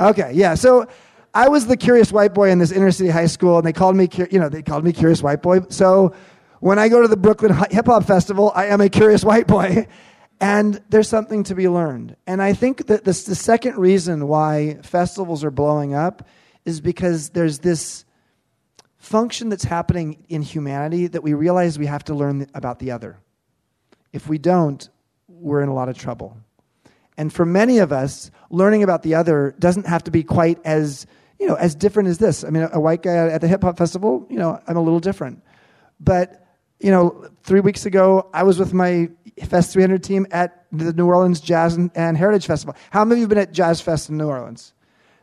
Okay, 0.00 0.32
yeah. 0.34 0.54
So 0.54 0.86
I 1.34 1.48
was 1.48 1.66
the 1.66 1.76
curious 1.76 2.12
white 2.12 2.34
boy 2.34 2.50
in 2.50 2.58
this 2.58 2.72
inner 2.72 2.90
city 2.90 3.10
high 3.10 3.26
school, 3.26 3.58
and 3.58 3.66
they 3.66 3.72
called 3.72 3.96
me, 3.96 4.08
you 4.30 4.38
know, 4.38 4.48
they 4.48 4.62
called 4.62 4.84
me 4.84 4.92
curious 4.92 5.22
white 5.22 5.42
boy. 5.42 5.60
So 5.68 6.14
when 6.60 6.78
I 6.78 6.88
go 6.88 7.02
to 7.02 7.08
the 7.08 7.16
Brooklyn 7.16 7.54
Hip 7.70 7.86
Hop 7.86 8.04
Festival, 8.04 8.52
I 8.54 8.66
am 8.66 8.80
a 8.80 8.88
curious 8.88 9.24
white 9.24 9.46
boy. 9.46 9.86
And 10.40 10.82
there's 10.88 11.08
something 11.08 11.44
to 11.44 11.54
be 11.54 11.68
learned. 11.68 12.16
And 12.26 12.42
I 12.42 12.52
think 12.52 12.88
that 12.88 13.04
this, 13.04 13.22
the 13.22 13.36
second 13.36 13.78
reason 13.78 14.26
why 14.26 14.78
festivals 14.82 15.44
are 15.44 15.52
blowing 15.52 15.94
up 15.94 16.26
is 16.64 16.80
because 16.80 17.30
there's 17.30 17.58
this 17.58 18.04
function 18.96 19.48
that's 19.48 19.64
happening 19.64 20.24
in 20.28 20.42
humanity 20.42 21.08
that 21.08 21.22
we 21.22 21.34
realize 21.34 21.78
we 21.78 21.86
have 21.86 22.04
to 22.04 22.14
learn 22.14 22.46
about 22.54 22.78
the 22.78 22.90
other. 22.92 23.18
If 24.12 24.28
we 24.28 24.38
don't, 24.38 24.88
we're 25.28 25.62
in 25.62 25.68
a 25.68 25.74
lot 25.74 25.88
of 25.88 25.98
trouble. 25.98 26.36
And 27.16 27.32
for 27.32 27.44
many 27.44 27.78
of 27.78 27.92
us, 27.92 28.30
learning 28.50 28.82
about 28.82 29.02
the 29.02 29.14
other 29.14 29.54
doesn't 29.58 29.86
have 29.86 30.04
to 30.04 30.10
be 30.10 30.22
quite 30.22 30.58
as, 30.64 31.06
you 31.38 31.46
know, 31.46 31.54
as 31.54 31.74
different 31.74 32.08
as 32.08 32.18
this. 32.18 32.44
I 32.44 32.50
mean, 32.50 32.68
a 32.72 32.80
white 32.80 33.02
guy 33.02 33.28
at 33.28 33.40
the 33.40 33.48
hip 33.48 33.62
hop 33.62 33.76
festival, 33.76 34.26
you 34.30 34.38
know, 34.38 34.60
I'm 34.66 34.76
a 34.76 34.82
little 34.82 35.00
different. 35.00 35.42
But 35.98 36.42
you 36.82 36.90
know, 36.90 37.28
three 37.44 37.60
weeks 37.60 37.86
ago, 37.86 38.28
I 38.34 38.42
was 38.42 38.58
with 38.58 38.74
my 38.74 39.08
Fest 39.44 39.72
300 39.72 40.02
team 40.02 40.26
at 40.32 40.66
the 40.72 40.92
New 40.92 41.06
Orleans 41.06 41.40
Jazz 41.40 41.76
and, 41.76 42.16
Heritage 42.16 42.46
Festival. 42.46 42.74
How 42.90 43.04
many 43.04 43.18
of 43.18 43.18
you 43.20 43.22
have 43.22 43.28
been 43.30 43.38
at 43.38 43.52
Jazz 43.52 43.80
Fest 43.80 44.10
in 44.10 44.18
New 44.18 44.26
Orleans? 44.26 44.74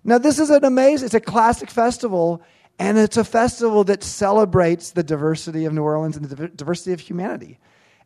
Now, 0.04 0.18
this 0.18 0.40
is 0.40 0.50
an 0.50 0.64
amazing, 0.64 1.06
it's 1.06 1.14
a 1.14 1.20
classic 1.20 1.70
festival, 1.70 2.42
and 2.78 2.98
it's 2.98 3.18
a 3.18 3.24
festival 3.24 3.84
that 3.86 4.04
celebrates 4.04 4.92
the 4.92 5.04
diversity 5.04 5.66
of 5.66 5.74
New 5.74 5.84
Orleans 5.84 6.16
and 6.16 6.26
the 6.26 6.48
diversity 6.48 6.94
of 6.94 7.00
humanity. 7.00 7.60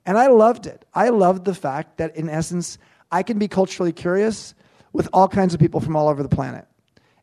And 0.06 0.18
I 0.18 0.28
loved 0.28 0.66
it. 0.66 0.86
I 0.94 1.10
loved 1.10 1.46
the 1.46 1.54
fact 1.54 1.98
that, 1.98 2.16
in 2.16 2.30
essence, 2.30 2.78
I 3.12 3.24
can 3.24 3.38
be 3.38 3.48
culturally 3.48 3.94
curious 3.94 4.56
with 4.92 5.08
all 5.14 5.28
kinds 5.28 5.54
of 5.54 5.60
people 5.60 5.80
from 5.80 5.96
all 5.96 6.08
over 6.10 6.24
the 6.24 6.30
planet. 6.30 6.66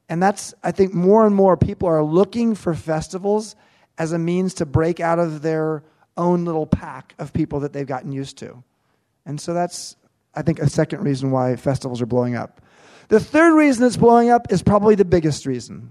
And 0.08 0.22
that's, 0.22 0.54
I 0.62 0.72
think, 0.72 0.94
more 0.94 1.26
and 1.26 1.34
more 1.34 1.56
people 1.56 1.88
are 1.88 2.02
looking 2.02 2.54
for 2.54 2.74
festivals 2.74 3.56
as 3.98 4.12
a 4.12 4.18
means 4.18 4.54
to 4.54 4.66
break 4.66 4.98
out 4.98 5.18
of 5.18 5.42
their 5.42 5.82
own 6.16 6.44
little 6.44 6.66
pack 6.66 7.14
of 7.18 7.32
people 7.32 7.60
that 7.60 7.72
they've 7.72 7.86
gotten 7.86 8.12
used 8.12 8.38
to. 8.38 8.62
And 9.26 9.40
so 9.40 9.54
that's, 9.54 9.96
I 10.34 10.42
think, 10.42 10.58
a 10.58 10.68
second 10.68 11.04
reason 11.04 11.30
why 11.30 11.56
festivals 11.56 12.00
are 12.00 12.06
blowing 12.06 12.34
up. 12.34 12.60
The 13.10 13.18
third 13.18 13.56
reason 13.56 13.84
it's 13.84 13.96
blowing 13.96 14.30
up 14.30 14.52
is 14.52 14.62
probably 14.62 14.94
the 14.94 15.04
biggest 15.04 15.44
reason. 15.44 15.90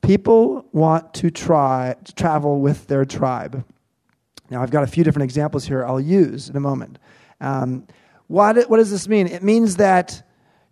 People 0.00 0.64
want 0.72 1.12
to 1.14 1.30
try 1.30 1.94
to 2.02 2.14
travel 2.14 2.60
with 2.60 2.86
their 2.86 3.04
tribe. 3.04 3.62
Now, 4.48 4.62
I've 4.62 4.70
got 4.70 4.84
a 4.84 4.86
few 4.86 5.04
different 5.04 5.24
examples 5.24 5.66
here 5.66 5.84
I'll 5.84 6.00
use 6.00 6.48
in 6.48 6.56
a 6.56 6.60
moment. 6.60 6.98
Um, 7.42 7.86
what, 8.26 8.70
what 8.70 8.78
does 8.78 8.90
this 8.90 9.06
mean? 9.06 9.26
It 9.26 9.42
means 9.42 9.76
that, 9.76 10.26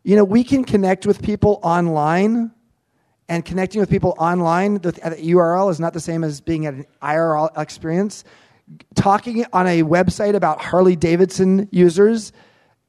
you 0.05 0.17
know, 0.17 0.25
we 0.25 0.43
can 0.43 0.65
connect 0.65 1.05
with 1.05 1.21
people 1.21 1.61
online 1.63 2.51
and 3.29 3.45
connecting 3.45 3.81
with 3.81 3.91
people 3.91 4.15
online 4.19 4.77
the, 4.77 4.93
URL 4.93 5.71
is 5.71 5.79
not 5.79 5.93
the 5.93 6.01
same 6.01 6.25
as 6.25 6.41
being 6.41 6.65
at 6.65 6.73
an 6.73 6.87
IRL 7.03 7.51
experience. 7.61 8.25
Talking 8.95 9.45
on 9.53 9.67
a 9.67 9.83
website 9.83 10.35
about 10.35 10.63
Harley 10.63 10.97
Davidson 10.97 11.69
users 11.71 12.33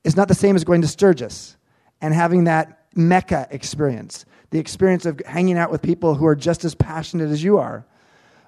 is 0.05 0.15
not 0.15 0.29
the 0.29 0.35
same 0.35 0.55
as 0.55 0.63
going 0.63 0.81
to 0.81 0.87
Sturgis 0.87 1.54
and 2.01 2.13
having 2.13 2.45
that 2.45 2.85
Mecca 2.95 3.47
experience, 3.51 4.25
the 4.51 4.59
experience 4.59 5.05
of 5.05 5.21
hanging 5.25 5.57
out 5.57 5.71
with 5.71 5.81
people 5.81 6.15
who 6.15 6.25
are 6.25 6.35
just 6.35 6.63
as 6.63 6.75
passionate 6.75 7.29
as 7.29 7.43
you 7.43 7.57
are. 7.57 7.85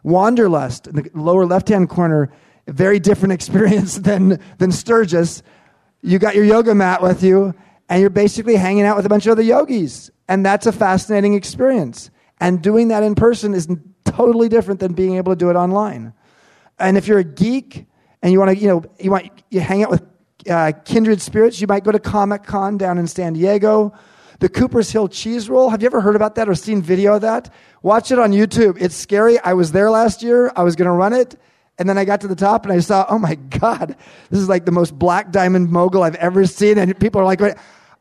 Wanderlust 0.03 0.87
in 0.87 0.95
the 0.95 1.09
lower 1.13 1.45
left 1.45 1.69
hand 1.69 1.89
corner, 1.89 2.31
very 2.67 2.99
different 2.99 3.33
experience 3.39 3.95
than, 3.95 4.39
than 4.57 4.71
Sturgis. 4.71 5.43
You 6.01 6.19
got 6.19 6.35
your 6.35 6.45
yoga 6.45 6.73
mat 6.75 7.01
with 7.01 7.23
you, 7.23 7.53
and 7.89 7.99
you're 7.99 8.09
basically 8.09 8.55
hanging 8.55 8.83
out 8.83 8.95
with 8.95 9.05
a 9.05 9.09
bunch 9.09 9.25
of 9.25 9.31
other 9.31 9.41
yogis 9.41 10.11
and 10.27 10.45
that's 10.45 10.65
a 10.65 10.71
fascinating 10.71 11.33
experience. 11.33 12.09
And 12.39 12.61
doing 12.61 12.89
that 12.89 13.03
in 13.03 13.15
person 13.15 13.53
is 13.53 13.67
totally 14.05 14.49
different 14.49 14.79
than 14.79 14.93
being 14.93 15.15
able 15.15 15.31
to 15.31 15.35
do 15.35 15.49
it 15.49 15.55
online. 15.55 16.13
And 16.79 16.97
if 16.97 17.07
you're 17.07 17.19
a 17.19 17.23
geek 17.23 17.85
and 18.21 18.31
you 18.31 18.39
want 18.39 18.51
to, 18.51 18.57
you 18.57 18.67
know, 18.67 18.83
you 18.99 19.11
want 19.11 19.31
you 19.49 19.59
hang 19.59 19.83
out 19.83 19.89
with 19.89 20.03
uh, 20.49 20.71
kindred 20.85 21.21
spirits, 21.21 21.59
you 21.59 21.67
might 21.67 21.83
go 21.83 21.91
to 21.91 21.99
Comic 21.99 22.43
Con 22.43 22.77
down 22.77 22.97
in 22.97 23.07
San 23.07 23.33
Diego. 23.33 23.93
The 24.39 24.49
Cooper's 24.49 24.91
Hill 24.91 25.07
cheese 25.07 25.49
roll. 25.49 25.69
Have 25.69 25.81
you 25.81 25.87
ever 25.87 25.99
heard 25.99 26.15
about 26.15 26.35
that 26.35 26.47
or 26.47 26.55
seen 26.55 26.81
video 26.81 27.15
of 27.15 27.21
that? 27.21 27.51
Watch 27.81 28.11
it 28.11 28.19
on 28.19 28.31
YouTube. 28.31 28.79
It's 28.79 28.95
scary. 28.95 29.39
I 29.39 29.53
was 29.53 29.71
there 29.71 29.89
last 29.89 30.21
year. 30.21 30.51
I 30.55 30.63
was 30.63 30.75
going 30.75 30.85
to 30.85 30.91
run 30.91 31.13
it. 31.13 31.39
And 31.79 31.87
then 31.87 31.97
I 31.97 32.05
got 32.05 32.21
to 32.21 32.27
the 32.27 32.35
top 32.35 32.63
and 32.63 32.73
I 32.73 32.79
saw, 32.79 33.05
oh 33.09 33.19
my 33.19 33.35
God, 33.35 33.95
this 34.29 34.39
is 34.39 34.49
like 34.49 34.65
the 34.65 34.71
most 34.71 34.97
black 34.97 35.31
diamond 35.31 35.71
mogul 35.71 36.03
I've 36.03 36.15
ever 36.15 36.45
seen. 36.45 36.77
And 36.77 36.97
people 36.99 37.21
are 37.21 37.25
like, 37.25 37.41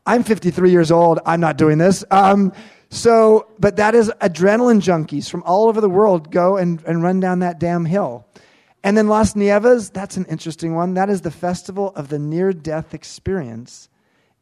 I'm 0.05 0.23
53 0.23 0.71
years 0.71 0.91
old. 0.91 1.19
I'm 1.25 1.39
not 1.39 1.57
doing 1.57 1.77
this. 1.77 2.03
Um, 2.11 2.53
so, 2.89 3.51
but 3.59 3.75
that 3.75 3.93
is 3.95 4.09
adrenaline 4.21 4.81
junkies 4.81 5.29
from 5.29 5.43
all 5.43 5.67
over 5.67 5.81
the 5.81 5.89
world 5.89 6.31
go 6.31 6.57
and, 6.57 6.83
and 6.85 7.03
run 7.03 7.19
down 7.19 7.39
that 7.39 7.59
damn 7.59 7.85
hill. 7.85 8.25
And 8.83 8.97
then 8.97 9.07
Las 9.07 9.35
Nieves, 9.35 9.89
that's 9.89 10.17
an 10.17 10.25
interesting 10.25 10.75
one. 10.75 10.93
That 10.93 11.09
is 11.09 11.21
the 11.21 11.31
festival 11.31 11.91
of 11.95 12.09
the 12.09 12.19
near 12.19 12.53
death 12.53 12.93
experience 12.93 13.89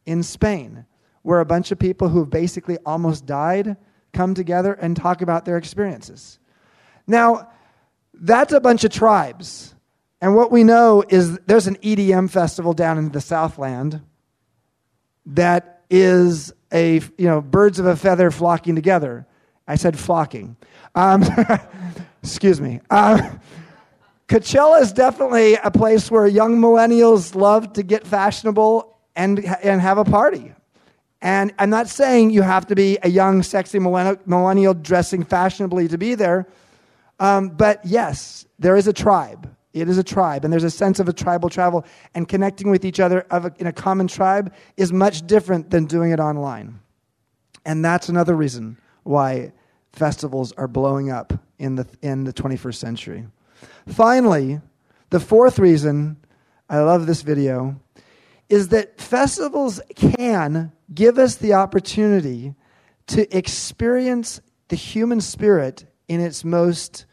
in 0.05 0.23
Spain, 0.23 0.85
where 1.23 1.39
a 1.39 1.45
bunch 1.45 1.71
of 1.71 1.79
people 1.79 2.09
who 2.09 2.19
have 2.19 2.29
basically 2.29 2.77
almost 2.85 3.25
died 3.25 3.77
come 4.13 4.33
together 4.33 4.73
and 4.73 4.95
talk 4.95 5.21
about 5.21 5.45
their 5.45 5.57
experiences. 5.57 6.39
Now, 7.07 7.49
that's 8.13 8.53
a 8.53 8.59
bunch 8.59 8.83
of 8.83 8.91
tribes. 8.91 9.75
And 10.21 10.35
what 10.35 10.51
we 10.51 10.63
know 10.63 11.03
is 11.07 11.37
there's 11.39 11.67
an 11.67 11.75
EDM 11.77 12.29
festival 12.29 12.73
down 12.73 12.97
in 12.97 13.11
the 13.11 13.21
Southland 13.21 14.01
that 15.27 15.83
is 15.89 16.53
a, 16.71 16.95
you 17.17 17.27
know, 17.27 17.41
birds 17.41 17.79
of 17.79 17.85
a 17.85 17.95
feather 17.95 18.31
flocking 18.31 18.75
together. 18.75 19.25
I 19.67 19.75
said 19.75 19.97
flocking. 19.97 20.55
Um, 20.93 21.23
excuse 22.23 22.61
me. 22.61 22.79
Uh, 22.89 23.29
Coachella 24.27 24.81
is 24.81 24.91
definitely 24.91 25.55
a 25.55 25.69
place 25.69 26.09
where 26.09 26.25
young 26.25 26.59
millennials 26.59 27.35
love 27.35 27.73
to 27.73 27.83
get 27.83 28.07
fashionable 28.07 28.97
and, 29.15 29.45
and 29.45 29.81
have 29.81 29.97
a 29.97 30.05
party. 30.05 30.53
And 31.21 31.53
I'm 31.59 31.69
not 31.69 31.87
saying 31.87 32.31
you 32.31 32.41
have 32.41 32.67
to 32.67 32.75
be 32.75 32.97
a 33.03 33.09
young, 33.09 33.43
sexy 33.43 33.79
millennial 33.79 34.73
dressing 34.73 35.23
fashionably 35.23 35.87
to 35.87 35.97
be 35.97 36.15
there. 36.15 36.47
Um, 37.19 37.49
but 37.49 37.85
yes, 37.85 38.45
there 38.59 38.75
is 38.75 38.87
a 38.87 38.93
tribe. 38.93 39.49
It 39.73 39.89
is 39.89 39.97
a 39.97 40.03
tribe, 40.03 40.45
and 40.45 40.53
there's 40.53 40.63
a 40.63 40.71
sense 40.71 40.99
of 40.99 41.09
a 41.09 41.13
tribal 41.13 41.49
travel, 41.49 41.85
and 42.13 42.29
connecting 42.29 42.69
with 42.69 42.85
each 42.85 42.99
other 42.99 43.25
a, 43.29 43.51
in 43.57 43.67
a 43.67 43.73
common 43.73 44.07
tribe 44.07 44.53
is 44.77 44.93
much 44.93 45.27
different 45.27 45.69
than 45.69 45.85
doing 45.85 46.11
it 46.11 46.19
online. 46.19 46.79
And 47.65 47.83
that's 47.83 48.07
another 48.07 48.35
reason 48.35 48.77
why 49.03 49.51
festivals 49.91 50.53
are 50.53 50.67
blowing 50.67 51.11
up 51.11 51.33
in 51.59 51.75
the, 51.75 51.87
in 52.01 52.23
the 52.23 52.31
21st 52.31 52.75
century. 52.75 53.25
Finally, 53.87 54.61
the 55.09 55.19
fourth 55.19 55.59
reason 55.59 56.17
I 56.69 56.79
love 56.79 57.05
this 57.05 57.21
video 57.21 57.79
is 58.49 58.69
that 58.69 58.99
festivals 58.99 59.81
can 59.95 60.71
give 60.93 61.17
us 61.17 61.35
the 61.35 61.53
opportunity 61.53 62.55
to 63.07 63.37
experience 63.37 64.41
the 64.67 64.75
human 64.75 65.21
spirit 65.21 65.85
in 66.07 66.19
its 66.19 66.43
most 66.43 67.05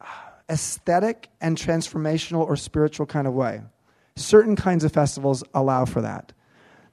uh, 0.00 0.04
aesthetic 0.50 1.28
and 1.40 1.56
transformational 1.56 2.46
or 2.46 2.56
spiritual 2.56 3.06
kind 3.06 3.26
of 3.26 3.34
way. 3.34 3.62
Certain 4.16 4.56
kinds 4.56 4.84
of 4.84 4.92
festivals 4.92 5.42
allow 5.54 5.84
for 5.84 6.02
that. 6.02 6.32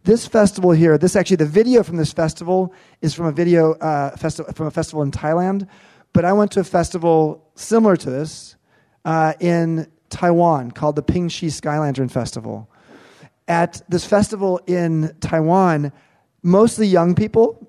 This 0.04 0.26
festival 0.26 0.72
here, 0.72 0.98
this 0.98 1.16
actually, 1.16 1.38
the 1.38 1.46
video 1.46 1.84
from 1.84 1.98
this 1.98 2.14
festival 2.14 2.74
is 3.02 3.14
from 3.14 3.26
a 3.26 3.32
video 3.32 3.74
uh, 3.74 4.16
festi- 4.16 4.56
from 4.56 4.68
a 4.68 4.72
festival 4.72 5.02
in 5.04 5.12
Thailand, 5.12 5.68
but 6.14 6.24
I 6.24 6.32
went 6.32 6.52
to 6.52 6.62
a 6.62 6.64
festival 6.64 7.50
similar 7.56 7.98
to 7.98 8.10
this 8.10 8.56
uh, 9.10 9.34
in 9.40 9.88
Taiwan 10.12 10.70
called 10.70 10.96
the 10.96 11.02
Pingxi 11.02 11.52
Sky 11.52 11.80
Lantern 11.80 12.10
Festival. 12.10 12.70
At 13.48 13.82
this 13.90 14.06
festival 14.06 14.62
in 14.68 15.16
Taiwan, 15.20 15.92
mostly 16.44 16.86
young 16.86 17.16
people, 17.16 17.68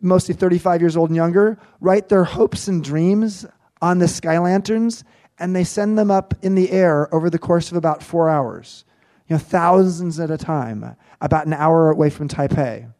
mostly 0.00 0.34
35 0.34 0.80
years 0.80 0.96
old 0.96 1.10
and 1.10 1.16
younger, 1.16 1.58
write 1.82 2.08
their 2.08 2.24
hopes 2.24 2.68
and 2.68 2.82
dreams 2.82 3.44
on 3.82 3.98
the 3.98 4.08
sky 4.08 4.38
lanterns 4.38 5.04
and 5.38 5.54
they 5.54 5.62
send 5.62 5.98
them 5.98 6.10
up 6.10 6.32
in 6.40 6.54
the 6.54 6.70
air 6.70 7.14
over 7.14 7.28
the 7.28 7.38
course 7.38 7.70
of 7.70 7.76
about 7.76 8.02
four 8.02 8.30
hours. 8.30 8.86
You 9.28 9.36
know, 9.36 9.40
thousands 9.40 10.18
at 10.18 10.30
a 10.30 10.38
time, 10.38 10.96
about 11.20 11.46
an 11.46 11.52
hour 11.52 11.90
away 11.90 12.08
from 12.08 12.28
Taipei. 12.28 12.90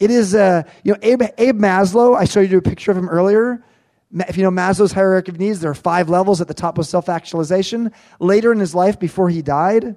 It 0.00 0.10
is, 0.10 0.34
uh, 0.34 0.64
you 0.82 0.92
know, 0.92 0.98
Abe, 1.02 1.22
Abe 1.38 1.60
Maslow, 1.60 2.16
I 2.16 2.24
showed 2.24 2.50
you 2.50 2.58
a 2.58 2.62
picture 2.62 2.90
of 2.90 2.96
him 2.96 3.08
earlier. 3.08 3.62
If 4.14 4.36
you 4.36 4.42
know 4.42 4.50
Maslow's 4.50 4.92
hierarchy 4.92 5.30
of 5.30 5.38
needs, 5.38 5.60
there 5.60 5.70
are 5.70 5.74
five 5.74 6.08
levels 6.08 6.40
at 6.40 6.48
the 6.48 6.54
top 6.54 6.78
of 6.78 6.86
self 6.86 7.08
actualization. 7.08 7.92
Later 8.20 8.52
in 8.52 8.58
his 8.58 8.74
life, 8.74 8.98
before 8.98 9.30
he 9.30 9.42
died, 9.42 9.96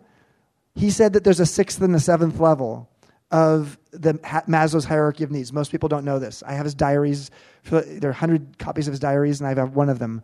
he 0.73 0.89
said 0.89 1.13
that 1.13 1.23
there's 1.23 1.39
a 1.39 1.45
sixth 1.45 1.81
and 1.81 1.95
a 1.95 1.99
seventh 1.99 2.39
level 2.39 2.89
of 3.31 3.77
the 3.91 4.13
Maslow's 4.13 4.85
hierarchy 4.85 5.23
of 5.23 5.31
needs. 5.31 5.51
Most 5.51 5.71
people 5.71 5.89
don't 5.89 6.05
know 6.05 6.19
this. 6.19 6.43
I 6.45 6.53
have 6.53 6.63
his 6.63 6.75
diaries. 6.75 7.31
There 7.63 8.09
are 8.09 8.13
100 8.13 8.57
copies 8.59 8.87
of 8.87 8.93
his 8.93 8.99
diaries, 8.99 9.41
and 9.41 9.47
I 9.47 9.59
have 9.59 9.75
one 9.75 9.89
of 9.89 9.99
them. 9.99 10.21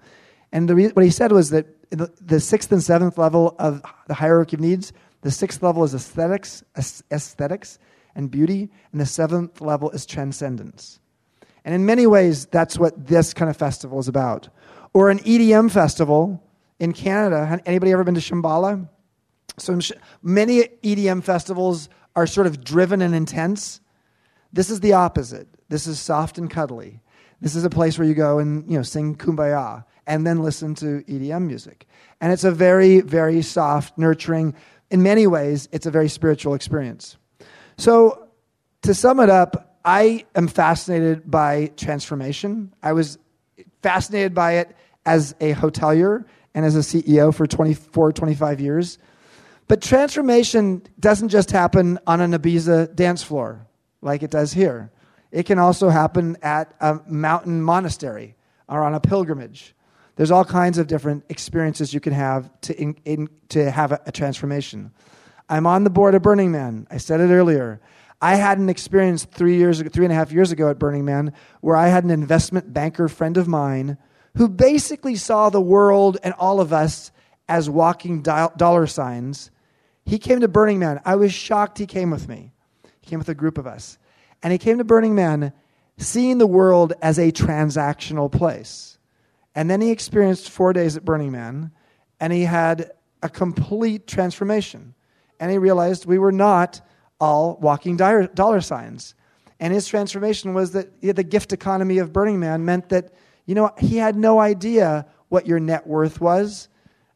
And 0.51 0.69
the, 0.69 0.91
what 0.93 1.03
he 1.03 1.11
said 1.11 1.31
was 1.31 1.49
that 1.49 1.65
the, 1.89 2.11
the 2.21 2.39
sixth 2.39 2.71
and 2.71 2.81
seventh 2.81 3.17
level 3.17 3.55
of 3.59 3.81
the 4.07 4.13
hierarchy 4.13 4.55
of 4.55 4.61
needs, 4.61 4.93
the 5.21 5.31
sixth 5.31 5.61
level 5.61 5.83
is 5.83 5.93
aesthetics, 5.93 6.63
aesthetics 7.11 7.79
and 8.15 8.31
beauty, 8.31 8.69
and 8.91 9.01
the 9.01 9.05
seventh 9.05 9.61
level 9.61 9.89
is 9.91 10.05
transcendence. 10.05 11.00
And 11.63 11.75
in 11.75 11.85
many 11.85 12.07
ways, 12.07 12.45
that's 12.47 12.77
what 12.77 13.07
this 13.07 13.33
kind 13.33 13.49
of 13.49 13.57
festival 13.57 13.99
is 13.99 14.07
about. 14.07 14.49
Or 14.93 15.09
an 15.09 15.19
EDM 15.19 15.71
festival 15.71 16.43
in 16.79 16.93
Canada. 16.93 17.61
Anybody 17.65 17.91
ever 17.91 18.03
been 18.03 18.15
to 18.15 18.21
Shambhala? 18.21 18.87
So 19.57 19.79
many 20.23 20.63
EDM 20.83 21.23
festivals 21.23 21.89
are 22.15 22.27
sort 22.27 22.47
of 22.47 22.63
driven 22.63 23.01
and 23.01 23.13
intense. 23.13 23.79
This 24.51 24.69
is 24.69 24.79
the 24.79 24.93
opposite. 24.93 25.47
This 25.69 25.87
is 25.87 25.99
soft 25.99 26.37
and 26.37 26.49
cuddly. 26.49 26.99
This 27.39 27.55
is 27.55 27.63
a 27.63 27.69
place 27.69 27.97
where 27.97 28.07
you 28.07 28.13
go 28.13 28.39
and 28.39 28.69
you 28.69 28.77
know 28.77 28.83
sing 28.83 29.15
kumbaya 29.15 29.85
and 30.07 30.25
then 30.25 30.41
listen 30.41 30.75
to 30.75 31.03
EDM 31.07 31.47
music. 31.47 31.87
And 32.19 32.33
it's 32.33 32.43
a 32.43 32.51
very, 32.51 33.01
very 33.01 33.41
soft, 33.41 33.97
nurturing, 33.97 34.55
in 34.91 35.01
many 35.01 35.25
ways, 35.25 35.69
it's 35.71 35.85
a 35.85 35.91
very 35.91 36.09
spiritual 36.09 36.53
experience. 36.53 37.17
So 37.77 38.27
to 38.81 38.93
sum 38.93 39.21
it 39.21 39.29
up, 39.29 39.70
I 39.83 40.25
am 40.35 40.47
fascinated 40.47 41.29
by 41.29 41.71
transformation. 41.77 42.73
I 42.83 42.93
was 42.93 43.17
fascinated 43.81 44.33
by 44.33 44.53
it 44.53 44.75
as 45.05 45.35
a 45.39 45.53
hotelier 45.53 46.25
and 46.53 46.65
as 46.65 46.75
a 46.75 46.79
CEO 46.79 47.33
for 47.33 47.47
24, 47.47 48.11
25 48.11 48.61
years. 48.61 48.97
But 49.67 49.81
transformation 49.81 50.83
doesn't 50.99 51.29
just 51.29 51.51
happen 51.51 51.97
on 52.05 52.21
an 52.21 52.33
Ibiza 52.33 52.95
dance 52.95 53.23
floor 53.23 53.65
like 54.01 54.21
it 54.21 54.31
does 54.31 54.53
here. 54.53 54.91
It 55.31 55.45
can 55.45 55.59
also 55.59 55.89
happen 55.89 56.37
at 56.41 56.73
a 56.81 56.99
mountain 57.07 57.61
monastery 57.61 58.35
or 58.67 58.83
on 58.83 58.93
a 58.93 58.99
pilgrimage. 58.99 59.73
There's 60.17 60.31
all 60.31 60.43
kinds 60.43 60.77
of 60.77 60.87
different 60.87 61.23
experiences 61.29 61.93
you 61.93 61.99
can 61.99 62.13
have 62.13 62.51
to, 62.61 62.79
in, 62.79 62.97
in, 63.05 63.29
to 63.49 63.71
have 63.71 63.93
a, 63.93 64.01
a 64.05 64.11
transformation. 64.11 64.91
I'm 65.47 65.65
on 65.65 65.83
the 65.83 65.89
board 65.89 66.15
of 66.15 66.21
Burning 66.21 66.51
Man. 66.51 66.85
I 66.91 66.97
said 66.97 67.21
it 67.21 67.33
earlier. 67.33 67.79
I 68.21 68.35
had 68.35 68.59
an 68.59 68.69
experience 68.69 69.25
three 69.25 69.57
years 69.57 69.81
three 69.81 70.05
and 70.05 70.11
a 70.11 70.15
half 70.15 70.31
years 70.31 70.51
ago 70.51 70.69
at 70.69 70.79
Burning 70.79 71.05
Man 71.05 71.33
where 71.61 71.75
I 71.75 71.87
had 71.87 72.03
an 72.03 72.11
investment 72.11 72.71
banker 72.73 73.07
friend 73.07 73.37
of 73.37 73.47
mine 73.47 73.97
who 74.37 74.47
basically 74.47 75.15
saw 75.15 75.49
the 75.49 75.61
world 75.61 76.17
and 76.23 76.33
all 76.35 76.61
of 76.61 76.71
us 76.71 77.11
as 77.49 77.69
walking 77.69 78.21
dollar 78.21 78.87
signs 78.87 79.51
he 80.05 80.17
came 80.17 80.41
to 80.41 80.47
Burning 80.47 80.79
Man. 80.79 80.99
I 81.05 81.15
was 81.15 81.33
shocked 81.33 81.77
he 81.77 81.85
came 81.85 82.11
with 82.11 82.27
me. 82.27 82.53
He 83.01 83.09
came 83.09 83.19
with 83.19 83.29
a 83.29 83.35
group 83.35 83.57
of 83.57 83.67
us. 83.67 83.97
And 84.43 84.51
he 84.51 84.57
came 84.57 84.77
to 84.79 84.83
Burning 84.83 85.15
Man 85.15 85.53
seeing 85.97 86.37
the 86.37 86.47
world 86.47 86.93
as 87.01 87.19
a 87.19 87.31
transactional 87.31 88.31
place. 88.31 88.97
And 89.53 89.69
then 89.69 89.81
he 89.81 89.91
experienced 89.91 90.49
four 90.49 90.73
days 90.73 90.97
at 90.97 91.05
Burning 91.05 91.31
Man, 91.31 91.71
and 92.19 92.31
he 92.31 92.43
had 92.43 92.91
a 93.21 93.29
complete 93.29 94.07
transformation. 94.07 94.95
And 95.39 95.51
he 95.51 95.57
realized 95.57 96.05
we 96.05 96.17
were 96.17 96.31
not 96.31 96.81
all 97.21 97.57
walking 97.61 97.95
dollar 97.95 98.61
signs. 98.61 99.15
And 99.59 99.71
his 99.71 99.87
transformation 99.87 100.53
was 100.53 100.71
that 100.71 100.99
the 101.01 101.23
gift 101.23 101.53
economy 101.53 101.99
of 101.99 102.11
Burning 102.11 102.39
Man 102.39 102.65
meant 102.65 102.89
that, 102.89 103.13
you 103.45 103.53
know, 103.53 103.71
he 103.77 103.97
had 103.97 104.15
no 104.15 104.39
idea 104.39 105.05
what 105.29 105.45
your 105.45 105.59
net 105.59 105.85
worth 105.85 106.19
was 106.19 106.67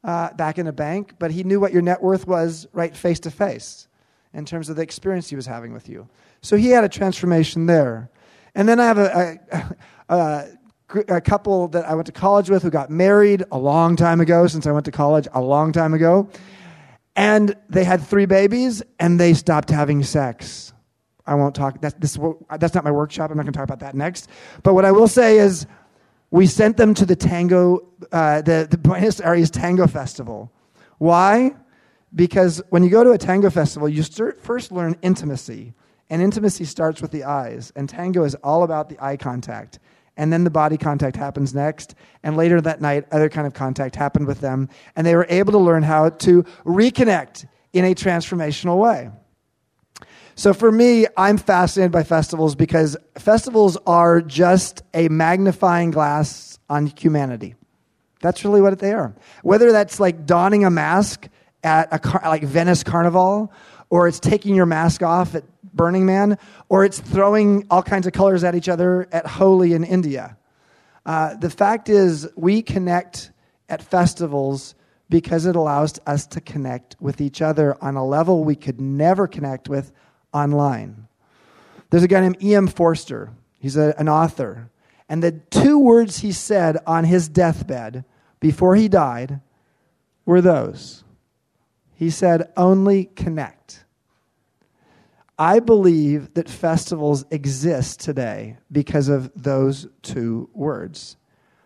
uh, 0.04 0.32
back 0.34 0.60
in 0.60 0.68
a 0.68 0.72
bank, 0.72 1.15
but 1.18 1.32
he 1.32 1.44
knew 1.44 1.60
what 1.60 1.74
your 1.74 1.82
net 1.82 2.02
worth 2.04 2.28
was 2.28 2.68
right 2.72 2.96
face 2.96 3.20
to 3.22 3.32
face 3.32 3.88
in 4.34 4.46
terms 4.46 4.70
of 4.70 4.76
the 4.76 4.84
experience 4.84 5.28
he 5.28 5.36
was 5.36 5.48
having 5.48 5.74
with 5.74 5.89
you. 5.89 6.08
So 6.41 6.56
he 6.56 6.70
had 6.70 6.84
a 6.84 6.89
transformation 6.89 7.65
there. 7.65 8.12
And 8.54 8.70
then 8.70 8.80
I 8.80 8.86
have 8.86 9.00
a, 9.00 9.39
a, 9.52 9.76
a, 10.15 11.15
a 11.15 11.22
couple 11.22 11.68
that 11.70 11.86
I 11.86 11.96
went 11.96 12.06
to 12.06 12.12
college 12.12 12.52
with 12.52 12.62
who 12.62 12.70
got 12.70 12.91
married 12.91 13.44
a 13.52 13.58
long 13.58 13.96
time 13.96 14.22
ago, 14.22 14.46
since 14.46 14.68
I 14.68 14.72
went 14.72 14.86
to 14.86 14.91
college 14.91 15.28
a 15.34 15.41
long 15.41 15.72
time 15.72 15.96
ago. 15.96 16.30
And 17.15 17.56
they 17.69 17.84
had 17.84 18.01
three 18.01 18.25
babies 18.25 18.84
and 18.99 19.19
they 19.19 19.34
stopped 19.34 19.69
having 19.69 20.04
sex. 20.04 20.73
I 21.25 21.36
won't 21.36 21.56
talk, 21.56 21.82
that's, 21.82 21.95
this, 21.95 22.19
that's 22.60 22.75
not 22.75 22.84
my 22.84 22.91
workshop. 22.91 23.32
I'm 23.32 23.38
not 23.38 23.43
going 23.43 23.54
to 23.54 23.58
talk 23.58 23.63
about 23.63 23.80
that 23.80 23.95
next. 23.95 24.30
But 24.63 24.73
what 24.73 24.86
I 24.86 24.91
will 24.91 25.08
say 25.08 25.39
is, 25.39 25.65
we 26.32 26.47
sent 26.47 26.75
them 26.75 26.93
to 26.95 27.06
the 27.06 27.15
tango, 27.15 27.88
uh, 28.12 28.41
the, 28.41 28.67
the 28.69 28.78
Buenos 28.78 29.21
Aires 29.21 29.49
Tango 29.49 29.88
Festival. 29.88 30.51
Why? 30.97 31.56
Because 32.13 32.62
when 32.69 32.84
you 32.84 32.89
go 32.89 33.04
to 33.04 33.12
a 33.12 33.17
tango 33.17 33.49
festival, 33.49 33.88
you 33.88 34.04
start, 34.04 34.41
first 34.41 34.71
learn 34.71 34.97
intimacy. 35.01 35.73
And 36.10 36.21
intimacy 36.21 36.65
starts 36.65 37.01
with 37.01 37.12
the 37.12 37.23
eyes. 37.23 37.71
And 37.75 37.88
tango 37.88 38.23
is 38.23 38.36
all 38.43 38.63
about 38.63 38.89
the 38.89 38.97
eye 39.04 39.17
contact. 39.17 39.80
And 40.17 40.32
then 40.32 40.43
the 40.43 40.49
body 40.49 40.78
contact 40.78 41.15
happens 41.15 41.54
next. 41.54 41.95
And 42.23 42.38
later 42.38 42.62
that 42.62 42.82
night, 42.82 43.06
other 43.12 43.30
kind 43.30 43.45
of 43.45 43.54
contact 43.54 43.95
happened 43.95 44.28
with 44.28 44.39
them. 44.39 44.69
And 44.95 45.06
they 45.06 45.15
were 45.15 45.28
able 45.30 45.51
to 45.54 45.58
learn 45.58 45.84
how 45.84 46.10
to 46.10 46.43
reconnect 46.65 47.45
in 47.73 47.86
a 47.86 47.93
transformational 47.93 48.78
way. 48.78 49.12
So 50.36 50.54
for 50.54 50.71
me, 50.71 51.06
I'm 51.15 51.38
fascinated 51.38 51.91
by 51.91 52.04
festivals 52.04 52.56
because 52.56 52.97
festivals 53.17 53.78
are 53.86 54.21
just 54.21 54.84
a 54.93 55.08
magnifying 55.08 55.91
glass 55.91 56.60
on 56.69 56.88
humanity. 56.88 57.56
That's 58.21 58.43
really 58.43 58.62
what 58.62 58.78
they 58.80 58.91
are. 58.93 59.15
Whether 59.43 59.71
that's 59.71 59.99
like 59.99 60.25
donning 60.25 60.65
a 60.65 60.69
mask 60.69 61.28
at 61.63 61.88
a 61.91 61.99
car, 61.99 62.21
like 62.25 62.43
Venice 62.43 62.84
Carnival, 62.84 63.54
or 63.89 64.08
it's 64.08 64.19
taking 64.19 64.56
your 64.56 64.65
mask 64.65 65.04
off 65.04 65.36
at 65.36 65.43
Burning 65.76 66.06
Man, 66.06 66.38
or 66.70 66.86
it's 66.86 67.00
throwing 67.00 67.68
all 67.70 67.84
kinds 67.84 68.08
of 68.08 68.14
colors 68.14 68.44
at 68.44 68.56
each 68.56 68.70
other 68.70 69.08
at 69.12 69.28
Holi 69.28 69.74
in 69.74 69.84
India. 69.84 70.38
Uh, 71.06 71.36
the 71.36 71.50
fact 71.50 71.90
is, 71.90 72.28
we 72.36 72.62
connect 72.62 73.32
at 73.70 73.84
festivals 73.84 74.76
because 75.10 75.46
it 75.46 75.56
allows 75.56 76.00
us 76.08 76.26
to 76.28 76.42
connect 76.42 76.96
with 77.00 77.22
each 77.22 77.42
other 77.42 77.78
on 77.82 77.96
a 77.96 78.06
level 78.06 78.44
we 78.44 78.56
could 78.56 78.82
never 78.82 79.28
connect 79.28 79.70
with 79.70 79.92
online. 80.34 81.08
There's 81.90 82.04
a 82.04 82.08
guy 82.08 82.22
named 82.22 82.44
E.M. 82.44 82.68
Forster. 82.68 83.32
He's 83.60 83.78
a, 83.78 83.94
an 83.98 84.10
author. 84.10 84.72
And 85.08 85.22
the 85.22 85.32
two 85.32 85.78
words 85.78 86.20
he 86.20 86.32
said 86.32 86.78
on 86.88 87.04
his 87.04 87.30
deathbed 87.30 88.04
before 88.40 88.76
he 88.76 88.88
died 88.88 89.42
were 90.26 90.42
those. 90.42 91.04
He 91.94 92.10
said, 92.10 92.52
only 92.58 93.06
connect. 93.06 93.85
I 95.38 95.60
believe 95.60 96.34
that 96.36 96.50
festivals 96.50 97.26
exist 97.30 98.00
today 98.00 98.58
because 98.71 99.10
of 99.10 99.32
those 99.36 99.88
two 100.02 100.50
words. 100.54 101.17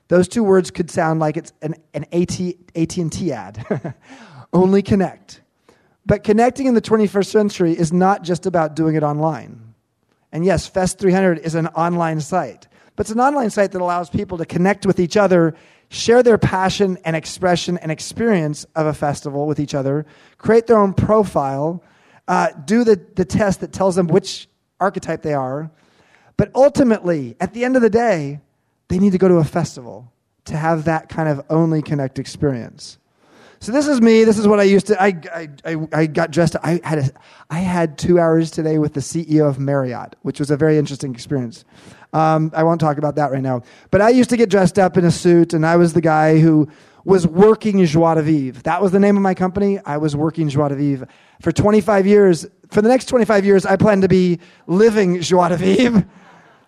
Those 0.08 0.28
two 0.28 0.44
words 0.44 0.72
could 0.72 0.90
sound 0.90 1.20
like 1.20 1.38
it's 1.38 1.54
an, 1.62 1.76
an 1.94 2.06
AT, 2.12 2.40
AT&T 2.76 3.32
ad. 3.32 3.94
Only 4.54 4.82
connect. 4.82 5.42
But 6.04 6.24
connecting 6.24 6.66
in 6.66 6.74
the 6.74 6.82
21st 6.82 7.28
century 7.28 7.74
is 7.74 7.94
not 7.94 8.24
just 8.24 8.48
about 8.48 8.76
doing 8.76 8.96
it 8.96 9.04
online. 9.04 9.76
And 10.32 10.44
yes, 10.44 10.66
Fest 10.66 10.98
300 10.98 11.38
is 11.40 11.54
an 11.54 11.68
online 11.68 12.22
site, 12.22 12.68
but 12.96 13.06
it's 13.06 13.12
an 13.12 13.20
online 13.20 13.52
site 13.52 13.72
that 13.74 13.82
allows 13.82 14.10
people 14.10 14.40
to 14.40 14.46
connect 14.46 14.88
with 14.88 15.00
each 15.00 15.16
other, 15.16 15.56
share 15.90 16.24
their 16.24 16.40
passion 16.40 16.98
and 17.06 17.16
expression 17.16 17.78
and 17.78 17.92
experience 17.92 18.66
of 18.76 18.88
a 18.88 18.94
festival 18.94 19.46
with 19.46 19.60
each 19.60 19.76
other, 19.76 20.08
create 20.40 20.66
their 20.66 20.78
own 20.78 20.94
profile, 20.94 21.84
uh, 22.30 22.52
do 22.64 22.84
the, 22.86 23.02
the 23.16 23.26
test 23.26 23.60
that 23.60 23.74
tells 23.74 23.96
them 23.96 24.08
which 24.08 24.48
archetype 24.80 25.24
they 25.24 25.34
are. 25.34 25.70
But 26.38 26.52
ultimately, 26.56 27.36
at 27.42 27.54
the 27.54 27.66
end 27.66 27.76
of 27.76 27.82
the 27.82 27.90
day, 27.90 28.40
they 28.88 29.00
need 29.00 29.12
to 29.12 29.18
go 29.18 29.28
to 29.28 29.38
a 29.38 29.44
festival 29.44 30.14
to 30.46 30.56
have 30.56 30.86
that 30.86 31.10
kind 31.10 31.28
of 31.28 31.42
only 31.50 31.82
connect 31.82 32.20
experience. 32.20 33.00
So 33.60 33.74
this 33.74 33.88
is 33.88 34.00
me. 34.00 34.24
This 34.24 34.38
is 34.38 34.48
what 34.48 34.60
I 34.60 34.64
used 34.64 34.88
to. 34.88 35.02
I, 35.02 35.50
I, 35.66 35.78
I, 35.92 36.06
got 36.06 36.32
dressed. 36.32 36.56
I 36.64 36.80
had 36.82 37.00
a, 37.00 37.10
I 37.50 37.60
had 37.60 37.98
two 37.98 38.18
hours 38.18 38.52
today 38.52 38.78
with 38.78 38.94
the 38.94 39.02
CEO 39.02 39.50
of 39.50 39.60
Marriott, 39.60 40.16
which 40.22 40.40
was 40.40 40.50
a 40.50 40.56
very 40.56 40.78
interesting 40.78 41.14
experience. 41.14 41.66
Um, 42.14 42.52
I 42.56 42.64
won't 42.64 42.80
talk 42.80 42.98
about 42.98 43.16
that 43.16 43.32
right 43.32 43.42
now. 43.42 43.64
But 43.92 44.02
I 44.02 44.10
used 44.10 44.30
to 44.30 44.38
get 44.38 44.50
dressed 44.50 44.80
up 44.80 44.96
in 44.96 45.04
a 45.04 45.12
suit, 45.12 45.54
and 45.54 45.66
I 45.66 45.76
was 45.76 45.92
the 45.92 46.02
guy 46.02 46.40
who 46.40 46.70
was 47.04 47.28
working 47.28 47.84
Joie 47.86 48.16
de 48.16 48.22
Vivre. 48.22 48.62
That 48.64 48.82
was 48.82 48.92
the 48.92 49.00
name 49.00 49.18
of 49.18 49.24
my 49.24 49.34
company. 49.34 49.80
I 49.86 49.98
was 49.98 50.16
working 50.16 50.48
Joie 50.48 50.70
de 50.70 50.76
Vivre 50.76 51.08
for 51.42 51.52
25 51.52 52.08
years. 52.08 52.46
For 52.70 52.82
the 52.82 52.90
next 52.90 53.06
25 53.06 53.46
years, 53.46 53.66
I 53.66 53.76
plan 53.76 54.02
to 54.02 54.08
be 54.08 54.40
living 54.68 55.22
Joie 55.22 55.50
de 55.50 55.58
Vivre. 55.58 56.08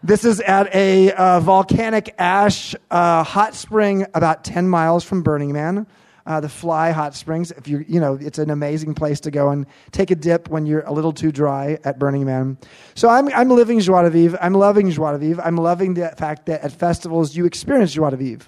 This 0.03 0.25
is 0.25 0.39
at 0.41 0.73
a 0.73 1.11
uh, 1.11 1.39
volcanic 1.41 2.15
ash 2.17 2.73
uh, 2.89 3.23
hot 3.23 3.53
spring 3.53 4.07
about 4.15 4.43
10 4.43 4.67
miles 4.67 5.03
from 5.03 5.21
Burning 5.21 5.53
Man. 5.53 5.85
Uh, 6.25 6.39
the 6.39 6.49
Fly 6.49 6.91
Hot 6.91 7.15
Springs. 7.15 7.51
If 7.51 7.67
you 7.67 7.83
you 7.87 7.99
know, 7.99 8.17
it's 8.19 8.37
an 8.37 8.51
amazing 8.51 8.93
place 8.93 9.19
to 9.21 9.31
go 9.31 9.49
and 9.49 9.65
take 9.91 10.11
a 10.11 10.15
dip 10.15 10.49
when 10.49 10.67
you're 10.67 10.81
a 10.81 10.91
little 10.91 11.11
too 11.11 11.31
dry 11.31 11.79
at 11.83 11.97
Burning 11.97 12.25
Man. 12.25 12.59
So 12.93 13.09
I'm 13.09 13.27
I'm 13.29 13.49
living 13.49 13.79
joie 13.79 14.03
de 14.03 14.11
vivre. 14.11 14.37
I'm 14.39 14.53
loving 14.53 14.91
joie 14.91 15.13
de 15.13 15.17
vivre. 15.17 15.43
I'm 15.43 15.57
loving 15.57 15.95
the 15.95 16.13
fact 16.17 16.45
that 16.45 16.61
at 16.61 16.71
festivals 16.71 17.35
you 17.35 17.45
experience 17.45 17.93
joie 17.93 18.11
de 18.11 18.17
vivre 18.17 18.47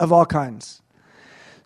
of 0.00 0.12
all 0.12 0.24
kinds. 0.24 0.80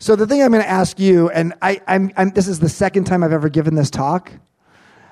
So 0.03 0.17
the 0.17 0.27
thing 0.27 0.43
I'm 0.43 0.51
going 0.51 0.65
to 0.65 0.69
ask 0.69 0.99
you, 0.99 1.31
and 1.31 1.55
I, 1.63 1.81
I'm, 1.87 2.11
I'm, 2.17 2.31
this 2.31 2.49
is 2.49 2.59
the 2.59 2.69
second 2.69 3.05
time 3.05 3.23
I've 3.23 3.33
ever 3.33 3.49
given 3.49 3.77
this 3.77 3.89
talk. 3.89 4.33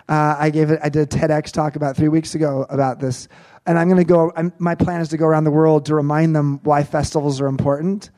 Uh, 0.09 0.35
I 0.37 0.51
gave 0.51 0.73
it. 0.73 0.81
I 0.83 0.89
did 0.89 1.03
a 1.03 1.17
TEDx 1.17 1.53
talk 1.53 1.77
about 1.77 1.97
three 1.97 2.09
weeks 2.09 2.35
ago 2.35 2.67
about 2.69 2.99
this, 2.99 3.29
and 3.67 3.79
I'm 3.79 3.87
going 3.87 4.01
to 4.01 4.05
go. 4.05 4.33
I'm, 4.35 4.53
my 4.59 4.75
plan 4.75 5.01
is 5.01 5.09
to 5.11 5.17
go 5.17 5.27
around 5.27 5.45
the 5.45 5.53
world 5.53 5.87
to 5.87 5.95
remind 5.95 6.35
them 6.35 6.59
why 6.65 6.83
festivals 6.83 7.41
are 7.41 7.47
important. 7.47 8.11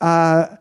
Uh, 0.00 0.56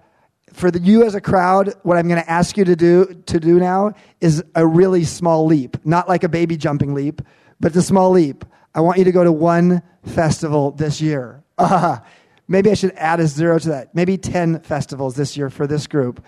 for 0.53 0.69
the, 0.69 0.77
you 0.77 1.03
as 1.03 1.15
a 1.15 1.21
crowd, 1.21 1.73
what 1.81 1.97
I'm 1.97 2.07
going 2.07 2.21
to 2.21 2.29
ask 2.29 2.55
you 2.55 2.65
to 2.65 2.75
do 2.75 3.23
to 3.25 3.39
do 3.39 3.57
now 3.59 3.93
is 4.21 4.43
a 4.53 4.63
really 4.63 5.05
small 5.05 5.47
leap, 5.47 5.83
not 5.83 6.07
like 6.07 6.23
a 6.23 6.29
baby 6.29 6.55
jumping 6.55 6.93
leap, 6.93 7.19
but 7.59 7.75
a 7.75 7.81
small 7.81 8.11
leap. 8.11 8.45
I 8.75 8.81
want 8.81 8.99
you 8.99 9.05
to 9.05 9.11
go 9.11 9.23
to 9.23 9.31
one 9.31 9.81
festival 10.05 10.69
this 10.69 11.01
year. 11.01 11.43
Uh, 11.57 11.97
Maybe 12.47 12.71
I 12.71 12.75
should 12.75 12.93
add 12.95 13.19
a 13.19 13.27
zero 13.27 13.59
to 13.59 13.69
that. 13.69 13.93
Maybe 13.93 14.17
10 14.17 14.61
festivals 14.61 15.15
this 15.15 15.35
year 15.35 15.49
for 15.49 15.67
this 15.67 15.87
group. 15.87 16.23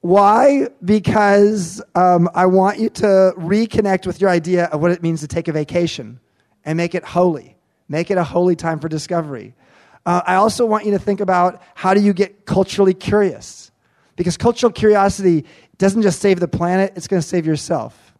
Why? 0.00 0.68
Because 0.84 1.82
um, 1.94 2.28
I 2.34 2.46
want 2.46 2.78
you 2.78 2.90
to 2.90 3.32
reconnect 3.36 4.06
with 4.06 4.20
your 4.20 4.30
idea 4.30 4.66
of 4.66 4.80
what 4.80 4.90
it 4.90 5.02
means 5.02 5.20
to 5.20 5.28
take 5.28 5.48
a 5.48 5.52
vacation 5.52 6.20
and 6.64 6.76
make 6.76 6.94
it 6.94 7.04
holy. 7.04 7.56
Make 7.88 8.10
it 8.10 8.18
a 8.18 8.24
holy 8.24 8.56
time 8.56 8.80
for 8.80 8.88
discovery. 8.88 9.54
Uh, 10.04 10.22
I 10.26 10.36
also 10.36 10.66
want 10.66 10.84
you 10.84 10.92
to 10.92 10.98
think 10.98 11.20
about 11.20 11.62
how 11.74 11.94
do 11.94 12.00
you 12.00 12.12
get 12.12 12.44
culturally 12.44 12.94
curious? 12.94 13.70
Because 14.16 14.36
cultural 14.36 14.72
curiosity 14.72 15.44
doesn't 15.78 16.02
just 16.02 16.20
save 16.20 16.40
the 16.40 16.48
planet, 16.48 16.92
it's 16.96 17.06
going 17.06 17.20
to 17.20 17.26
save 17.26 17.46
yourself. 17.46 18.14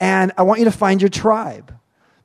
And 0.00 0.32
I 0.38 0.42
want 0.42 0.60
you 0.60 0.64
to 0.64 0.72
find 0.72 1.02
your 1.02 1.08
tribe 1.08 1.77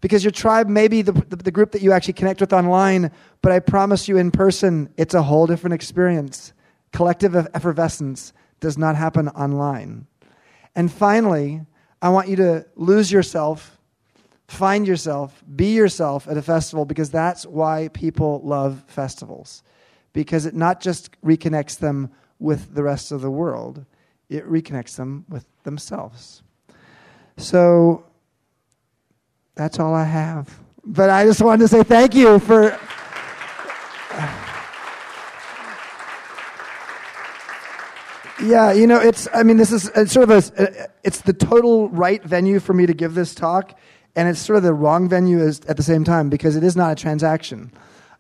because 0.03 0.21
your 0.21 0.31
tribe 0.31 0.67
may 0.67 0.89
be 0.89 1.01
the, 1.01 1.13
the, 1.13 1.37
the, 1.37 1.49
group 1.49 1.71
that 1.71 1.81
you 1.81 1.93
actually 1.93 2.15
connect 2.15 2.41
with 2.41 2.51
online, 2.51 3.09
but 3.41 3.53
I 3.53 3.59
promise 3.59 4.09
you 4.09 4.17
in 4.17 4.31
person, 4.31 4.93
it's 4.97 5.13
a 5.13 5.23
whole 5.23 5.47
different 5.47 5.75
experience. 5.75 6.51
Collective 6.91 7.33
effervescence 7.53 8.33
does 8.59 8.77
not 8.77 8.97
happen 8.97 9.29
online. 9.29 10.05
And 10.75 10.91
finally, 10.91 11.61
I 12.01 12.09
want 12.09 12.27
you 12.27 12.35
to 12.35 12.65
lose 12.75 13.13
yourself, 13.13 13.79
find 14.49 14.85
yourself, 14.85 15.41
be 15.55 15.73
yourself 15.73 16.27
at 16.27 16.35
a 16.35 16.41
festival 16.41 16.83
because 16.83 17.09
that's 17.09 17.45
why 17.45 17.87
people 17.93 18.41
love 18.43 18.83
festivals. 18.87 19.63
Because 20.11 20.45
it 20.45 20.53
not 20.53 20.81
just 20.81 21.11
reconnects 21.21 21.79
them 21.79 22.11
with 22.39 22.75
the 22.75 22.83
rest 22.83 23.13
of 23.13 23.21
the 23.21 23.31
world, 23.31 23.85
it 24.27 24.45
reconnects 24.51 24.97
them 24.97 25.23
with 25.29 25.45
themselves. 25.63 26.43
So, 27.37 28.03
that's 29.55 29.79
all 29.79 29.93
I 29.93 30.05
have. 30.05 30.59
But 30.85 31.09
I 31.09 31.25
just 31.25 31.41
wanted 31.41 31.63
to 31.63 31.67
say 31.67 31.83
thank 31.83 32.15
you 32.15 32.39
for. 32.39 32.77
yeah, 38.43 38.71
you 38.73 38.87
know, 38.87 38.99
it's, 38.99 39.27
I 39.33 39.43
mean, 39.43 39.57
this 39.57 39.71
is 39.71 39.89
it's 39.95 40.11
sort 40.11 40.29
of 40.29 40.31
a, 40.31 40.89
it's 41.03 41.21
the 41.21 41.33
total 41.33 41.89
right 41.89 42.23
venue 42.23 42.59
for 42.59 42.73
me 42.73 42.85
to 42.85 42.93
give 42.93 43.13
this 43.15 43.33
talk, 43.33 43.79
and 44.15 44.27
it's 44.27 44.39
sort 44.39 44.57
of 44.57 44.63
the 44.63 44.73
wrong 44.73 45.07
venue 45.07 45.39
as, 45.39 45.61
at 45.61 45.77
the 45.77 45.83
same 45.83 46.03
time 46.03 46.29
because 46.29 46.55
it 46.55 46.63
is 46.63 46.75
not 46.75 46.91
a 46.91 46.95
transaction. 46.95 47.71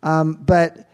Um, 0.01 0.35
but 0.35 0.89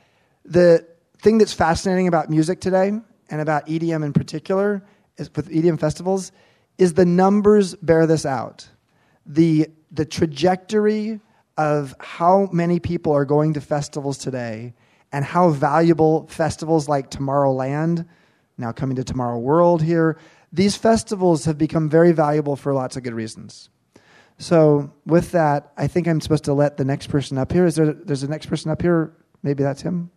the 0.46 0.86
thing 1.20 1.38
that's 1.38 1.54
fascinating 1.54 2.08
about 2.08 2.30
music 2.30 2.62
today, 2.62 2.92
and 3.30 3.42
about 3.42 3.68
EDM 3.68 4.04
in 4.04 4.14
particular, 4.14 4.84
is 5.18 5.30
with 5.36 5.50
EDM 5.50 5.80
festivals, 5.80 6.32
is 6.78 6.94
the 6.94 7.06
numbers 7.06 7.76
bear 7.76 8.08
this 8.08 8.26
out. 8.26 8.68
The 9.30 9.70
the 9.92 10.06
trajectory 10.06 11.22
of 11.58 11.96
how 12.00 12.50
many 12.52 12.80
people 12.80 13.12
are 13.14 13.26
going 13.26 13.54
to 13.54 13.62
festivals 13.62 14.18
today 14.18 14.74
and 15.12 15.26
how 15.26 15.50
valuable 15.50 16.28
festivals 16.28 16.88
like 16.88 17.10
Tomorrowland, 17.10 18.06
now 18.58 18.72
coming 18.72 18.96
to 18.98 19.04
Tomorrow 19.04 19.40
World 19.40 19.82
here, 19.82 20.18
these 20.54 20.76
festivals 20.76 21.46
have 21.46 21.58
become 21.58 21.90
very 21.90 22.12
valuable 22.12 22.56
for 22.56 22.74
lots 22.74 22.98
of 22.98 23.04
good 23.04 23.14
reasons. 23.14 23.70
So, 24.38 24.94
with 25.06 25.32
that, 25.32 25.74
I 25.76 25.88
think 25.88 26.08
I'm 26.08 26.22
supposed 26.22 26.46
to 26.46 26.54
let 26.54 26.78
the 26.78 26.86
next 26.86 27.08
person 27.08 27.38
up 27.38 27.52
here. 27.52 27.66
Is 27.66 27.76
there 27.76 27.92
there's 27.92 28.24
a 28.24 28.28
next 28.28 28.46
person 28.46 28.72
up 28.72 28.82
here? 28.82 29.12
Maybe 29.44 29.64
that's 29.64 29.82
him. 29.82 30.10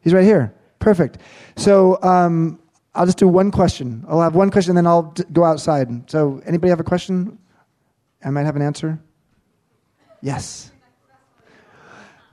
He's 0.00 0.14
right 0.14 0.24
here. 0.24 0.54
Perfect. 0.78 1.18
So, 1.56 1.98
um, 2.02 2.58
I'll 2.94 3.04
just 3.04 3.18
do 3.18 3.28
one 3.28 3.50
question. 3.50 4.04
I'll 4.08 4.22
have 4.22 4.34
one 4.34 4.50
question, 4.50 4.74
then 4.74 4.86
I'll 4.86 5.14
go 5.32 5.44
outside. 5.44 6.10
So, 6.10 6.40
anybody 6.46 6.70
have 6.70 6.80
a 6.80 6.84
question? 6.84 7.38
I 8.24 8.30
might 8.30 8.44
have 8.44 8.56
an 8.56 8.62
answer. 8.62 8.98
Yes. 10.20 10.72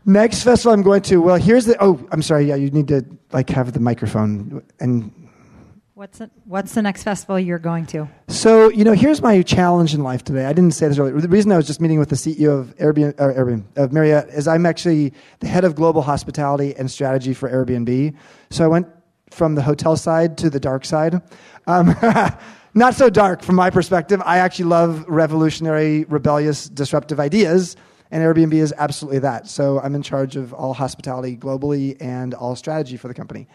Next 0.05 0.43
festival 0.43 0.73
I'm 0.73 0.81
going 0.81 1.01
to. 1.03 1.21
Well, 1.21 1.35
here's 1.37 1.65
the. 1.65 1.81
Oh, 1.81 2.05
I'm 2.11 2.21
sorry. 2.21 2.45
Yeah, 2.45 2.55
you 2.55 2.69
need 2.71 2.89
to 2.89 3.05
like 3.31 3.49
have 3.49 3.73
the 3.73 3.79
microphone 3.79 4.63
and. 4.79 5.11
What's 5.93 6.17
the, 6.17 6.29
what's 6.45 6.73
the 6.73 6.81
next 6.81 7.03
festival 7.03 7.39
you're 7.39 7.59
going 7.59 7.85
to? 7.87 8.09
So 8.27 8.69
you 8.69 8.83
know, 8.83 8.91
here's 8.91 9.21
my 9.21 9.41
challenge 9.43 9.93
in 9.93 10.03
life 10.03 10.23
today. 10.23 10.45
I 10.45 10.51
didn't 10.51 10.73
say 10.73 10.89
this 10.89 10.97
earlier. 10.97 11.21
The 11.21 11.29
reason 11.29 11.51
I 11.51 11.57
was 11.57 11.67
just 11.67 11.79
meeting 11.79 11.99
with 11.99 12.09
the 12.09 12.15
CEO 12.15 12.59
of 12.59 12.75
Airbnb, 12.77 13.13
Airbnb 13.13 13.63
of 13.77 13.93
Marriott 13.93 14.27
is 14.29 14.47
I'm 14.47 14.65
actually 14.65 15.13
the 15.39 15.47
head 15.47 15.63
of 15.63 15.75
global 15.75 16.01
hospitality 16.01 16.75
and 16.75 16.91
strategy 16.91 17.33
for 17.33 17.49
Airbnb. 17.49 18.15
So 18.49 18.65
I 18.65 18.67
went 18.67 18.87
from 19.29 19.55
the 19.55 19.61
hotel 19.61 19.95
side 19.95 20.37
to 20.39 20.49
the 20.49 20.59
dark 20.59 20.83
side. 20.83 21.21
Um, 21.67 21.95
not 22.73 22.95
so 22.95 23.09
dark 23.09 23.41
from 23.41 23.55
my 23.55 23.69
perspective. 23.69 24.21
I 24.25 24.39
actually 24.39 24.65
love 24.65 25.05
revolutionary, 25.07 26.05
rebellious, 26.05 26.67
disruptive 26.67 27.19
ideas, 27.19 27.75
and 28.11 28.23
Airbnb 28.23 28.53
is 28.53 28.73
absolutely 28.77 29.19
that. 29.19 29.47
So 29.47 29.79
I'm 29.79 29.95
in 29.95 30.03
charge 30.03 30.35
of 30.35 30.53
all 30.53 30.73
hospitality 30.73 31.35
globally 31.35 31.97
and 31.99 32.33
all 32.33 32.55
strategy 32.55 32.97
for 32.97 33.07
the 33.07 33.13
company. 33.13 33.47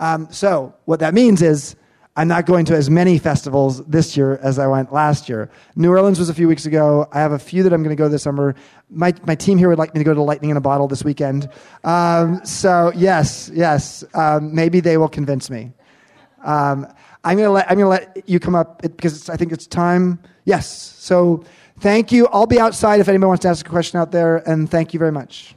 Um, 0.00 0.28
so 0.30 0.74
what 0.84 1.00
that 1.00 1.14
means 1.14 1.42
is 1.42 1.76
I'm 2.16 2.26
not 2.26 2.46
going 2.46 2.64
to 2.64 2.74
as 2.74 2.90
many 2.90 3.18
festivals 3.18 3.84
this 3.84 4.16
year 4.16 4.40
as 4.42 4.58
I 4.58 4.66
went 4.66 4.92
last 4.92 5.28
year. 5.28 5.50
New 5.76 5.90
Orleans 5.90 6.18
was 6.18 6.28
a 6.28 6.34
few 6.34 6.48
weeks 6.48 6.66
ago. 6.66 7.06
I 7.12 7.20
have 7.20 7.32
a 7.32 7.38
few 7.38 7.62
that 7.62 7.72
I'm 7.72 7.82
going 7.82 7.96
to 7.96 8.00
go 8.00 8.08
this 8.08 8.24
summer. 8.24 8.54
My, 8.90 9.14
my 9.24 9.34
team 9.34 9.56
here 9.56 9.68
would 9.68 9.78
like 9.78 9.94
me 9.94 10.00
to 10.00 10.04
go 10.04 10.14
to 10.14 10.22
Lightning 10.22 10.50
in 10.50 10.56
a 10.56 10.60
Bottle 10.60 10.88
this 10.88 11.04
weekend. 11.04 11.48
Um, 11.84 12.44
so, 12.44 12.92
yes, 12.96 13.50
yes, 13.54 14.02
um, 14.14 14.52
maybe 14.52 14.80
they 14.80 14.96
will 14.96 15.08
convince 15.08 15.48
me. 15.48 15.72
Um, 16.44 16.88
I'm 17.24 17.36
gonna 17.36 17.50
let 17.50 17.70
I'm 17.70 17.78
gonna 17.78 17.90
let 17.90 18.28
you 18.28 18.40
come 18.40 18.54
up 18.54 18.82
because 18.82 19.28
I 19.28 19.36
think 19.36 19.52
it's 19.52 19.66
time. 19.66 20.18
Yes. 20.44 20.68
So 20.98 21.44
thank 21.80 22.12
you. 22.12 22.26
I'll 22.28 22.46
be 22.46 22.60
outside 22.60 23.00
if 23.00 23.08
anybody 23.08 23.28
wants 23.28 23.42
to 23.42 23.48
ask 23.48 23.66
a 23.66 23.70
question 23.70 23.98
out 23.98 24.12
there, 24.12 24.38
and 24.48 24.70
thank 24.70 24.94
you 24.94 24.98
very 24.98 25.12
much. 25.12 25.54